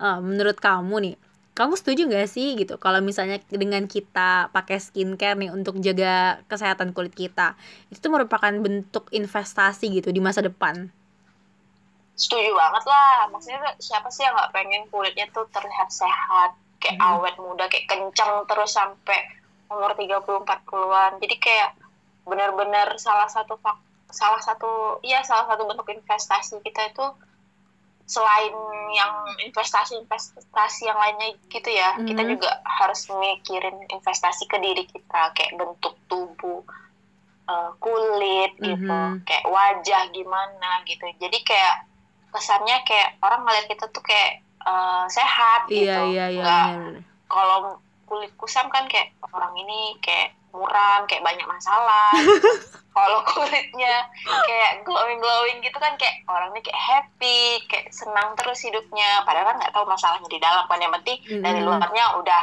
uh, 0.01 0.19
menurut 0.19 0.57
kamu 0.57 0.95
nih 1.05 1.15
kamu 1.51 1.75
setuju 1.75 2.07
gak 2.07 2.31
sih 2.31 2.55
gitu 2.57 2.79
kalau 2.79 3.03
misalnya 3.03 3.37
dengan 3.51 3.85
kita 3.85 4.49
pakai 4.55 4.79
skincare 4.79 5.37
nih 5.37 5.51
untuk 5.51 5.77
jaga 5.83 6.41
kesehatan 6.47 6.95
kulit 6.95 7.13
kita 7.13 7.59
itu 7.91 7.99
tuh 7.99 8.09
merupakan 8.09 8.49
bentuk 8.49 9.11
investasi 9.11 9.91
gitu 9.91 10.09
di 10.09 10.23
masa 10.23 10.41
depan 10.41 10.89
setuju 12.15 12.49
banget 12.55 12.83
lah 12.87 13.29
maksudnya 13.29 13.75
siapa 13.77 14.07
sih 14.09 14.23
yang 14.25 14.33
nggak 14.33 14.51
pengen 14.55 14.83
kulitnya 14.89 15.27
tuh 15.35 15.45
terlihat 15.51 15.89
sehat 15.91 16.55
kayak 16.81 16.97
hmm. 16.97 17.09
awet 17.19 17.35
muda 17.37 17.67
kayak 17.69 17.85
kencang 17.85 18.47
terus 18.49 18.71
sampai 18.73 19.40
umur 19.71 19.95
30 19.95 20.21
40-an 20.43 21.11
jadi 21.23 21.35
kayak 21.39 21.69
benar-benar 22.27 22.99
salah 22.99 23.31
satu 23.31 23.57
salah 24.11 24.43
satu 24.43 24.99
ya 25.01 25.23
salah 25.23 25.47
satu 25.47 25.63
bentuk 25.65 25.87
investasi 25.89 26.59
kita 26.61 26.91
itu 26.91 27.05
selain 28.11 28.51
yang 28.91 29.23
investasi-investasi 29.47 30.83
yang 30.83 30.99
lainnya 30.99 31.31
gitu 31.47 31.69
ya, 31.71 31.95
mm-hmm. 31.95 32.07
kita 32.11 32.21
juga 32.27 32.59
harus 32.67 33.07
mikirin 33.07 33.87
investasi 33.87 34.51
ke 34.51 34.59
diri 34.59 34.83
kita 34.83 35.31
kayak 35.31 35.55
bentuk 35.55 35.95
tubuh, 36.11 36.59
uh, 37.47 37.71
kulit 37.79 38.51
mm-hmm. 38.59 38.67
gitu, 38.67 38.99
kayak 39.23 39.47
wajah 39.47 40.03
gimana 40.11 40.83
gitu. 40.83 41.07
Jadi 41.23 41.39
kayak 41.47 41.87
kesannya 42.35 42.83
kayak 42.83 43.15
orang 43.23 43.47
ngeliat 43.47 43.65
kita 43.71 43.87
tuh 43.87 44.03
kayak 44.03 44.43
uh, 44.67 45.07
sehat 45.07 45.71
iya, 45.71 45.79
gitu. 45.79 46.01
Iya 46.11 46.25
iya 46.27 46.27
iya. 46.35 46.59
Kalau 47.31 47.79
kulit 48.11 48.35
kusam 48.35 48.67
kan 48.67 48.91
kayak 48.91 49.15
orang 49.23 49.55
ini 49.55 49.95
kayak 50.03 50.35
muram, 50.51 51.07
kayak 51.07 51.23
banyak 51.23 51.47
masalah. 51.47 52.11
Gitu. 52.19 52.51
kalau 52.91 53.23
kulitnya 53.23 54.11
kayak 54.27 54.83
glowing 54.83 55.19
glowing 55.23 55.63
gitu 55.63 55.77
kan 55.79 55.95
kayak 55.95 56.27
orangnya 56.27 56.59
kayak 56.59 56.75
happy 56.79 57.63
kayak 57.71 57.87
senang 57.95 58.35
terus 58.35 58.67
hidupnya 58.67 59.23
padahal 59.23 59.47
kan 59.47 59.57
nggak 59.63 59.71
tahu 59.71 59.87
masalahnya 59.87 60.27
di 60.27 60.39
dalam 60.43 60.67
kan 60.67 60.79
yang 60.83 60.91
penting 60.99 61.17
mm-hmm. 61.23 61.43
dari 61.43 61.59
luarnya 61.63 62.05
udah 62.19 62.41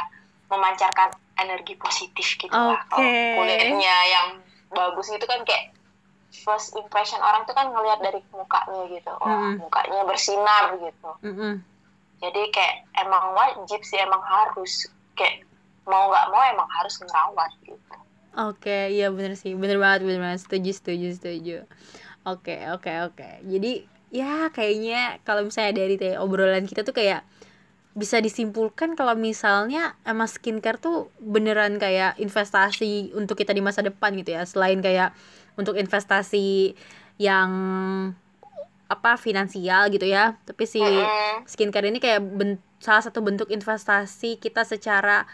memancarkan 0.49 1.13
energi 1.37 1.77
positif 1.77 2.27
gitu 2.41 2.49
okay. 2.49 2.65
lah 2.73 2.81
kalau 2.89 3.11
kulitnya 3.37 3.95
yang 4.09 4.27
bagus 4.73 5.13
gitu 5.13 5.25
kan 5.29 5.45
kayak 5.45 5.69
first 6.33 6.73
impression 6.73 7.21
orang 7.21 7.45
tuh 7.45 7.53
kan 7.53 7.69
ngelihat 7.69 8.01
dari 8.01 8.21
mukanya 8.33 8.89
gitu 8.89 9.11
oh 9.21 9.29
mm-hmm. 9.29 9.61
mukanya 9.61 10.01
bersinar 10.09 10.73
gitu 10.81 11.09
mm-hmm. 11.29 11.53
jadi 12.25 12.41
kayak 12.49 12.75
emang 13.05 13.37
wajib 13.37 13.85
sih 13.85 14.01
emang 14.01 14.21
harus 14.25 14.89
kayak 15.13 15.45
mau 15.85 16.09
nggak 16.11 16.27
mau 16.31 16.41
emang 16.49 16.69
harus 16.79 16.95
ngerawat 16.99 17.51
gitu. 17.63 17.95
Oke, 18.37 18.93
iya 18.93 19.09
bener 19.09 19.33
sih, 19.33 19.57
bener 19.57 19.81
banget, 19.81 20.05
bener 20.05 20.21
banget, 20.21 20.45
setuju, 20.45 20.71
setuju, 20.71 21.07
setuju. 21.17 21.57
Oke, 22.29 22.61
oke, 22.69 22.91
oke. 23.09 23.29
Jadi 23.43 23.83
ya 24.13 24.53
kayaknya 24.53 25.17
kalau 25.25 25.45
misalnya 25.45 25.85
dari 25.85 25.97
obrolan 26.17 26.65
kita 26.65 26.85
tuh 26.85 26.93
kayak 26.93 27.25
bisa 27.97 28.21
disimpulkan 28.21 28.93
kalau 28.93 29.17
misalnya 29.17 29.97
emang 30.05 30.29
skincare 30.29 30.77
tuh 30.77 31.09
beneran 31.17 31.81
kayak 31.81 32.21
investasi 32.21 33.11
untuk 33.17 33.35
kita 33.35 33.51
di 33.51 33.65
masa 33.65 33.81
depan 33.81 34.13
gitu 34.13 34.37
ya. 34.37 34.45
Selain 34.45 34.77
kayak 34.79 35.11
untuk 35.57 35.75
investasi 35.75 36.77
yang 37.17 37.49
apa 38.89 39.17
finansial 39.17 39.89
gitu 39.89 40.05
ya. 40.05 40.37
Tapi 40.45 40.63
si 40.69 40.79
skincare 41.49 41.89
ini 41.89 41.97
kayak 41.97 42.21
ben, 42.23 42.61
salah 42.77 43.03
satu 43.03 43.19
bentuk 43.25 43.49
investasi 43.49 44.37
kita 44.39 44.63
secara 44.63 45.25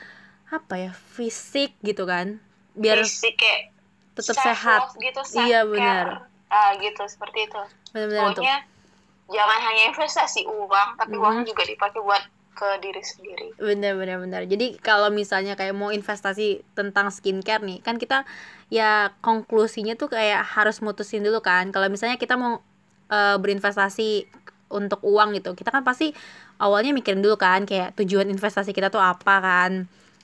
apa 0.51 0.73
ya 0.77 0.91
fisik 0.93 1.73
gitu 1.81 2.05
kan. 2.05 2.41
Biar 2.75 3.01
fisik 3.01 3.39
kayak 3.39 3.73
tetap 4.15 4.35
sehat 4.39 4.81
gitu 4.97 5.21
iya 5.43 5.65
benar. 5.67 6.27
Ah 6.47 6.75
gitu 6.79 7.03
seperti 7.09 7.49
itu. 7.49 7.61
Benar-benar 7.91 8.21
pokoknya 8.31 8.57
untuk... 8.63 9.33
jangan 9.35 9.59
hanya 9.59 9.83
investasi 9.91 10.41
uang 10.47 10.89
tapi 10.97 11.13
mm 11.15 11.19
-hmm. 11.19 11.25
uang 11.25 11.37
juga 11.47 11.63
dipakai 11.65 11.99
buat 12.01 12.23
ke 12.55 12.69
diri 12.79 13.03
sendiri. 13.03 13.47
Benar 13.59 13.99
benar 13.99 14.17
benar. 14.23 14.41
Jadi 14.47 14.79
kalau 14.79 15.11
misalnya 15.11 15.59
kayak 15.59 15.75
mau 15.75 15.91
investasi 15.91 16.63
tentang 16.71 17.11
skincare 17.11 17.59
nih 17.67 17.83
kan 17.83 17.99
kita 17.99 18.23
ya 18.71 19.11
konklusinya 19.19 19.99
tuh 19.99 20.07
kayak 20.07 20.39
harus 20.55 20.79
mutusin 20.79 21.21
dulu 21.21 21.43
kan. 21.43 21.75
Kalau 21.75 21.91
misalnya 21.91 22.15
kita 22.15 22.39
mau 22.39 22.63
uh, 23.11 23.35
berinvestasi 23.35 24.31
untuk 24.71 25.01
uang 25.05 25.37
gitu 25.37 25.53
kita 25.53 25.69
kan 25.69 25.85
pasti 25.85 26.11
awalnya 26.57 26.91
mikirin 26.91 27.21
dulu 27.21 27.37
kan 27.37 27.63
kayak 27.69 27.93
tujuan 28.01 28.27
investasi 28.33 28.73
kita 28.73 28.89
tuh 28.89 29.01
apa 29.01 29.35
kan 29.39 29.71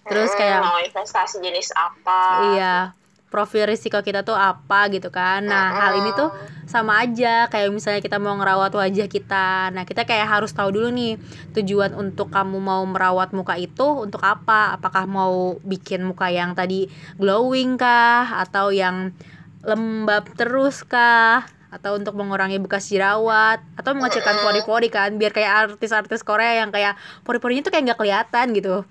terus 0.08 0.34
kayak 0.34 0.66
mau 0.66 0.82
investasi 0.82 1.42
jenis 1.42 1.70
apa? 1.78 2.22
Iya 2.56 2.78
profil 3.32 3.64
risiko 3.72 4.04
kita 4.04 4.28
tuh 4.28 4.36
apa 4.36 4.92
gitu 4.92 5.08
kan. 5.08 5.48
Nah 5.48 5.72
hmm. 5.72 5.80
hal 5.80 5.92
ini 6.04 6.10
tuh 6.14 6.30
sama 6.68 7.00
aja 7.00 7.48
kayak 7.48 7.72
misalnya 7.72 8.04
kita 8.04 8.20
mau 8.20 8.36
ngerawat 8.36 8.76
wajah 8.76 9.08
kita. 9.08 9.72
Nah 9.72 9.88
kita 9.88 10.04
kayak 10.04 10.28
harus 10.28 10.52
tahu 10.52 10.76
dulu 10.76 10.92
nih 10.92 11.16
tujuan 11.56 11.96
untuk 11.96 12.28
kamu 12.28 12.60
mau 12.60 12.84
merawat 12.84 13.32
muka 13.32 13.56
itu 13.56 14.04
untuk 14.04 14.20
apa? 14.28 14.76
Apakah 14.76 15.08
mau 15.08 15.56
bikin 15.64 16.04
muka 16.04 16.28
yang 16.28 16.52
tadi 16.54 16.92
glowing 17.16 17.80
kah? 17.80 18.44
Atau 18.44 18.76
yang 18.76 19.16
lembab 19.64 20.28
terus 20.36 20.84
kah? 20.84 21.48
Atau 21.72 21.96
untuk 21.96 22.20
mengurangi 22.20 22.60
bekas 22.60 22.92
jerawat? 22.92 23.64
Atau 23.80 23.96
mengecilkan 23.96 24.44
pori-pori 24.44 24.92
kan 24.92 25.16
biar 25.16 25.32
kayak 25.32 25.80
artis-artis 25.80 26.28
Korea 26.28 26.68
yang 26.68 26.70
kayak 26.76 27.00
pori-porinya 27.24 27.64
tuh 27.64 27.72
kayak 27.72 27.96
nggak 27.96 28.00
kelihatan 28.04 28.48
gitu 28.52 28.84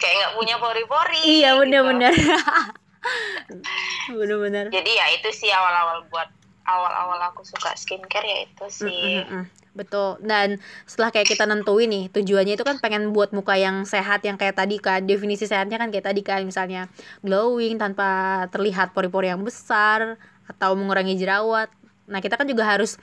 kayak 0.00 0.14
nggak 0.16 0.34
punya 0.34 0.54
pori-pori 0.56 1.20
iya 1.22 1.54
bener-bener 1.60 2.12
gitu. 2.16 2.34
bener-bener. 4.18 4.68
Jadi 4.68 4.90
ya 4.92 5.06
itu 5.16 5.28
sih 5.32 5.50
awal-awal 5.50 6.04
buat 6.12 6.28
awal-awal 6.68 7.18
aku 7.32 7.42
suka 7.42 7.74
skincare 7.74 8.26
ya 8.26 8.38
itu 8.46 8.66
sih. 8.68 9.24
mm 9.24 9.26
-mm. 9.26 9.44
betul. 9.74 10.20
Dan 10.22 10.60
setelah 10.84 11.10
kayak 11.14 11.28
kita 11.30 11.48
nentuin 11.48 11.88
nih 11.88 12.04
tujuannya 12.12 12.54
itu 12.58 12.64
kan 12.66 12.78
pengen 12.78 13.10
buat 13.16 13.32
muka 13.32 13.56
yang 13.56 13.86
sehat 13.88 14.22
yang 14.26 14.36
kayak 14.36 14.58
tadi 14.58 14.76
kan 14.78 15.02
definisi 15.06 15.48
sehatnya 15.48 15.80
kan 15.80 15.88
kayak 15.88 16.06
tadi 16.10 16.20
kan 16.20 16.44
misalnya 16.44 16.90
glowing 17.24 17.80
tanpa 17.80 18.44
terlihat 18.52 18.92
pori-pori 18.92 19.32
yang 19.32 19.42
besar 19.42 20.20
atau 20.46 20.74
mengurangi 20.76 21.16
jerawat. 21.16 21.70
Nah 22.10 22.18
kita 22.18 22.36
kan 22.36 22.46
juga 22.46 22.66
harus 22.66 22.98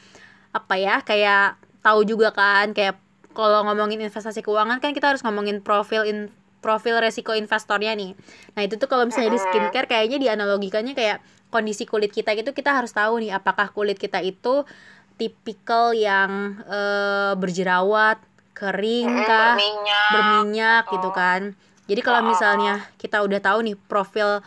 apa 0.55 0.79
ya 0.79 1.03
kayak 1.03 1.59
tahu 1.83 2.03
juga 2.07 2.31
kan 2.31 2.71
kayak 2.71 2.99
kalau 3.35 3.61
ngomongin 3.69 4.01
investasi 4.01 4.41
keuangan 4.41 4.81
kan 4.81 4.91
kita 4.97 5.13
harus 5.13 5.21
ngomongin 5.21 5.61
profil 5.61 6.01
in 6.01 6.33
profil 6.67 6.99
resiko 6.99 7.31
investornya 7.31 7.95
nih. 7.95 8.11
Nah, 8.59 8.61
itu 8.67 8.75
tuh 8.75 8.91
kalau 8.91 9.07
misalnya 9.07 9.31
di 9.31 9.39
skincare 9.39 9.87
kayaknya 9.87 10.19
dianalogikannya 10.19 10.91
kayak 10.91 11.23
kondisi 11.47 11.87
kulit 11.87 12.11
kita 12.11 12.35
gitu 12.35 12.51
kita 12.51 12.75
harus 12.75 12.91
tahu 12.91 13.23
nih 13.23 13.31
apakah 13.31 13.71
kulit 13.71 13.95
kita 13.95 14.19
itu 14.19 14.67
tipikal 15.15 15.95
yang 15.95 16.59
e, 16.67 16.79
berjerawat, 17.39 18.19
kering 18.51 19.07
kah, 19.23 19.55
berminyak, 19.55 20.11
berminyak 20.11 20.83
gitu 20.91 21.09
kan. 21.15 21.41
Jadi 21.87 22.01
kalau 22.03 22.27
misalnya 22.27 22.83
kita 22.99 23.23
udah 23.23 23.39
tahu 23.39 23.63
nih 23.63 23.79
profil 23.87 24.43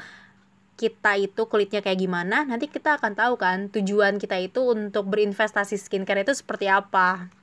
kita 0.77 1.17
itu 1.17 1.49
kulitnya 1.49 1.81
kayak 1.81 2.05
gimana, 2.05 2.45
nanti 2.45 2.69
kita 2.69 3.01
akan 3.01 3.17
tahu 3.17 3.41
kan 3.41 3.73
tujuan 3.73 4.21
kita 4.21 4.37
itu 4.37 4.61
untuk 4.61 5.09
berinvestasi 5.09 5.81
skincare 5.81 6.21
itu 6.21 6.37
seperti 6.37 6.69
apa 6.69 7.40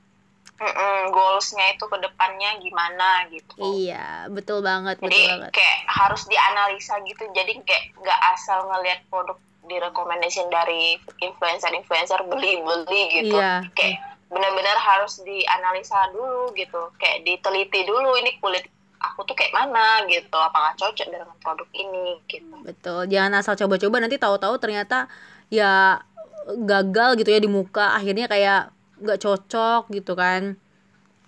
mm 0.57 1.13
goalsnya 1.13 1.77
itu 1.77 1.85
ke 1.85 1.97
depannya 2.01 2.57
gimana 2.57 3.29
gitu. 3.29 3.53
Iya, 3.61 4.25
betul 4.33 4.65
banget, 4.65 4.97
jadi, 4.97 5.05
betul 5.05 5.29
banget. 5.37 5.51
kayak 5.53 5.79
harus 5.85 6.21
dianalisa 6.25 6.97
gitu. 7.05 7.23
Jadi 7.29 7.61
kayak 7.61 7.93
nggak 8.01 8.19
asal 8.33 8.65
ngelihat 8.65 9.05
produk 9.13 9.37
direkomendasiin 9.67 10.49
dari 10.49 10.97
influencer-influencer 11.21 12.25
beli-beli 12.25 13.01
gitu. 13.21 13.37
Iya. 13.37 13.69
Kayak 13.75 14.17
benar-benar 14.27 14.77
harus 14.79 15.21
dianalisa 15.21 16.09
dulu 16.15 16.51
gitu. 16.57 16.89
Kayak 16.97 17.27
diteliti 17.27 17.85
dulu 17.85 18.17
ini 18.17 18.39
kulit 18.41 18.65
aku 18.97 19.27
tuh 19.27 19.35
kayak 19.37 19.53
mana 19.53 20.07
gitu. 20.09 20.39
Apakah 20.39 20.73
cocok 20.73 21.07
dengan 21.11 21.29
produk 21.43 21.69
ini 21.75 22.17
gitu. 22.25 22.55
Betul. 22.63 23.11
Jangan 23.11 23.43
asal 23.43 23.53
coba-coba 23.59 24.01
nanti 24.01 24.17
tahu-tahu 24.17 24.55
ternyata 24.57 25.11
ya 25.51 26.01
gagal 26.47 27.19
gitu 27.19 27.29
ya 27.29 27.39
di 27.43 27.51
muka. 27.51 27.93
Akhirnya 27.93 28.31
kayak 28.31 28.71
nggak 29.01 29.19
cocok 29.21 29.89
gitu 29.93 30.13
kan 30.17 30.57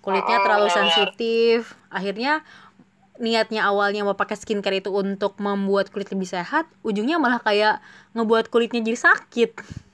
kulitnya 0.00 0.38
oh, 0.40 0.42
terlalu 0.44 0.66
iya, 0.66 0.72
iya. 0.72 0.78
sensitif 0.78 1.58
akhirnya 1.92 2.32
niatnya 3.20 3.68
awalnya 3.68 4.00
mau 4.00 4.16
pakai 4.16 4.40
skincare 4.40 4.80
itu 4.80 4.88
untuk 4.88 5.36
membuat 5.36 5.92
kulit 5.92 6.08
lebih 6.08 6.24
sehat 6.24 6.64
ujungnya 6.80 7.20
malah 7.20 7.38
kayak 7.38 7.84
ngebuat 8.16 8.48
kulitnya 8.48 8.80
jadi 8.80 8.98
sakit 8.98 9.50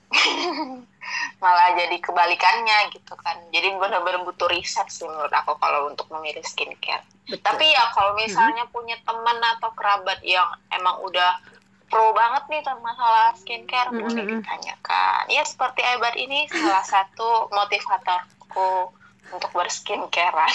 malah 1.43 1.75
jadi 1.75 1.97
kebalikannya 1.99 2.95
gitu 2.95 3.13
kan 3.19 3.35
jadi 3.51 3.75
benar-benar 3.75 4.23
butuh 4.23 4.47
riset 4.47 4.87
sih 4.87 5.07
menurut 5.07 5.31
aku 5.31 5.59
kalau 5.59 5.91
untuk 5.91 6.07
memilih 6.11 6.43
skincare 6.43 7.03
Betul. 7.27 7.43
tapi 7.43 7.67
ya 7.67 7.83
kalau 7.91 8.15
misalnya 8.15 8.63
hmm. 8.63 8.73
punya 8.73 8.95
teman 9.03 9.37
atau 9.59 9.69
kerabat 9.75 10.19
yang 10.23 10.47
emang 10.71 10.99
udah 11.03 11.39
pro 11.87 12.11
banget 12.11 12.43
nih 12.51 12.61
tentang 12.63 12.83
masalah 12.83 13.31
skincare 13.39 13.89
mm 13.89 13.95
-hmm. 13.95 14.03
boleh 14.03 14.25
ditanyakan. 14.27 15.23
Ya 15.31 15.43
seperti 15.47 15.81
Ebat 15.83 16.15
ini 16.19 16.47
salah 16.51 16.83
satu 16.83 17.47
motivatorku 17.51 18.91
untuk 19.31 19.51
berskincare. 19.55 20.47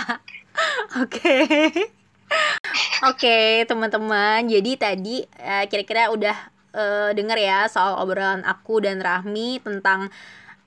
Oke. 1.04 1.36
Oke, 3.00 3.64
teman-teman. 3.66 4.46
Jadi 4.46 4.72
tadi 4.76 5.16
uh, 5.40 5.64
kira-kira 5.66 6.12
udah 6.12 6.36
uh, 6.74 7.10
denger 7.16 7.38
ya 7.40 7.58
soal 7.66 7.98
obrolan 7.98 8.46
aku 8.46 8.84
dan 8.84 9.02
Rahmi 9.02 9.58
tentang 9.62 10.12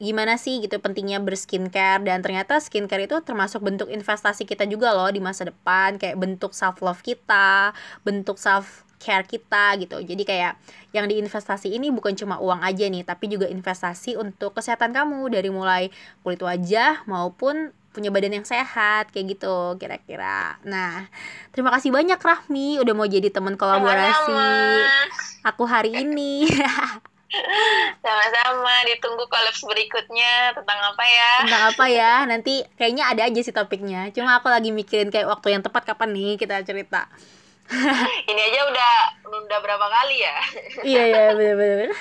gimana 0.03 0.35
sih 0.35 0.59
gitu 0.59 0.83
pentingnya 0.83 1.23
berskincare 1.23 2.03
dan 2.03 2.19
ternyata 2.19 2.59
skincare 2.59 3.07
itu 3.07 3.23
termasuk 3.23 3.63
bentuk 3.63 3.87
investasi 3.87 4.43
kita 4.43 4.67
juga 4.67 4.91
loh 4.91 5.07
di 5.07 5.23
masa 5.23 5.47
depan 5.47 5.95
kayak 5.95 6.19
bentuk 6.19 6.51
self 6.51 6.83
love 6.83 6.99
kita 6.99 7.71
bentuk 8.03 8.35
self 8.35 8.82
care 9.03 9.27
kita 9.27 9.75
gitu 9.83 9.99
jadi 9.99 10.23
kayak 10.23 10.53
yang 10.95 11.11
diinvestasi 11.11 11.75
ini 11.75 11.91
bukan 11.91 12.15
cuma 12.15 12.39
uang 12.39 12.63
aja 12.63 12.87
nih 12.87 13.03
tapi 13.03 13.27
juga 13.27 13.51
investasi 13.51 14.15
untuk 14.15 14.55
kesehatan 14.55 14.95
kamu 14.95 15.27
dari 15.27 15.51
mulai 15.51 15.91
kulit 16.23 16.39
wajah 16.39 17.03
maupun 17.03 17.75
punya 17.93 18.09
badan 18.09 18.41
yang 18.41 18.47
sehat 18.47 19.13
kayak 19.13 19.37
gitu 19.37 19.77
kira-kira. 19.77 20.57
Nah, 20.65 21.05
terima 21.53 21.69
kasih 21.69 21.93
banyak 21.93 22.17
Rahmi 22.17 22.81
udah 22.81 22.93
mau 22.97 23.05
jadi 23.05 23.29
teman 23.29 23.53
kolaborasi 23.53 24.33
Sama-sama. 24.33 25.45
aku 25.45 25.63
hari 25.69 26.01
ini. 26.01 26.49
Sama-sama, 28.03 28.73
ditunggu 28.89 29.25
kolaps 29.25 29.61
berikutnya 29.65 30.53
tentang 30.53 30.79
apa 30.93 31.03
ya? 31.05 31.31
Tentang 31.45 31.63
apa 31.73 31.85
ya? 31.89 32.13
Nanti 32.29 32.61
kayaknya 32.77 33.09
ada 33.09 33.21
aja 33.25 33.39
sih 33.41 33.53
topiknya. 33.53 34.09
Cuma 34.13 34.37
aku 34.37 34.49
lagi 34.49 34.69
mikirin 34.69 35.09
kayak 35.09 35.29
waktu 35.29 35.57
yang 35.57 35.61
tepat 35.65 35.85
kapan 35.85 36.13
nih 36.13 36.37
kita 36.37 36.61
cerita. 36.65 37.09
Ini 38.29 38.41
aja 38.51 38.59
udah 38.69 38.93
nunda 39.29 39.57
berapa 39.63 39.87
kali 39.87 40.17
ya? 40.21 40.37
iya 40.91 41.03
iya 41.09 41.23
bener-bener. 41.33 41.91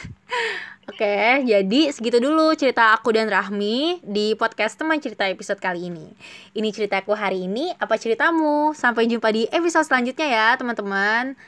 Oke, 0.91 1.47
jadi 1.47 1.81
segitu 1.95 2.19
dulu 2.19 2.53
cerita 2.59 2.91
aku 2.91 3.15
dan 3.15 3.31
Rahmi 3.31 4.03
di 4.03 4.35
podcast 4.35 4.75
teman 4.75 4.99
cerita 4.99 5.31
episode 5.31 5.63
kali 5.63 5.89
ini. 5.89 6.11
Ini 6.59 6.69
ceritaku 6.75 7.15
hari 7.15 7.47
ini, 7.47 7.71
apa 7.79 7.95
ceritamu? 7.95 8.75
Sampai 8.75 9.07
jumpa 9.07 9.31
di 9.31 9.47
episode 9.49 9.87
selanjutnya 9.87 10.27
ya, 10.27 10.49
teman-teman. 10.59 11.39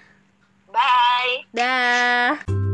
Bye. 0.70 1.50
Dah. 1.50 2.73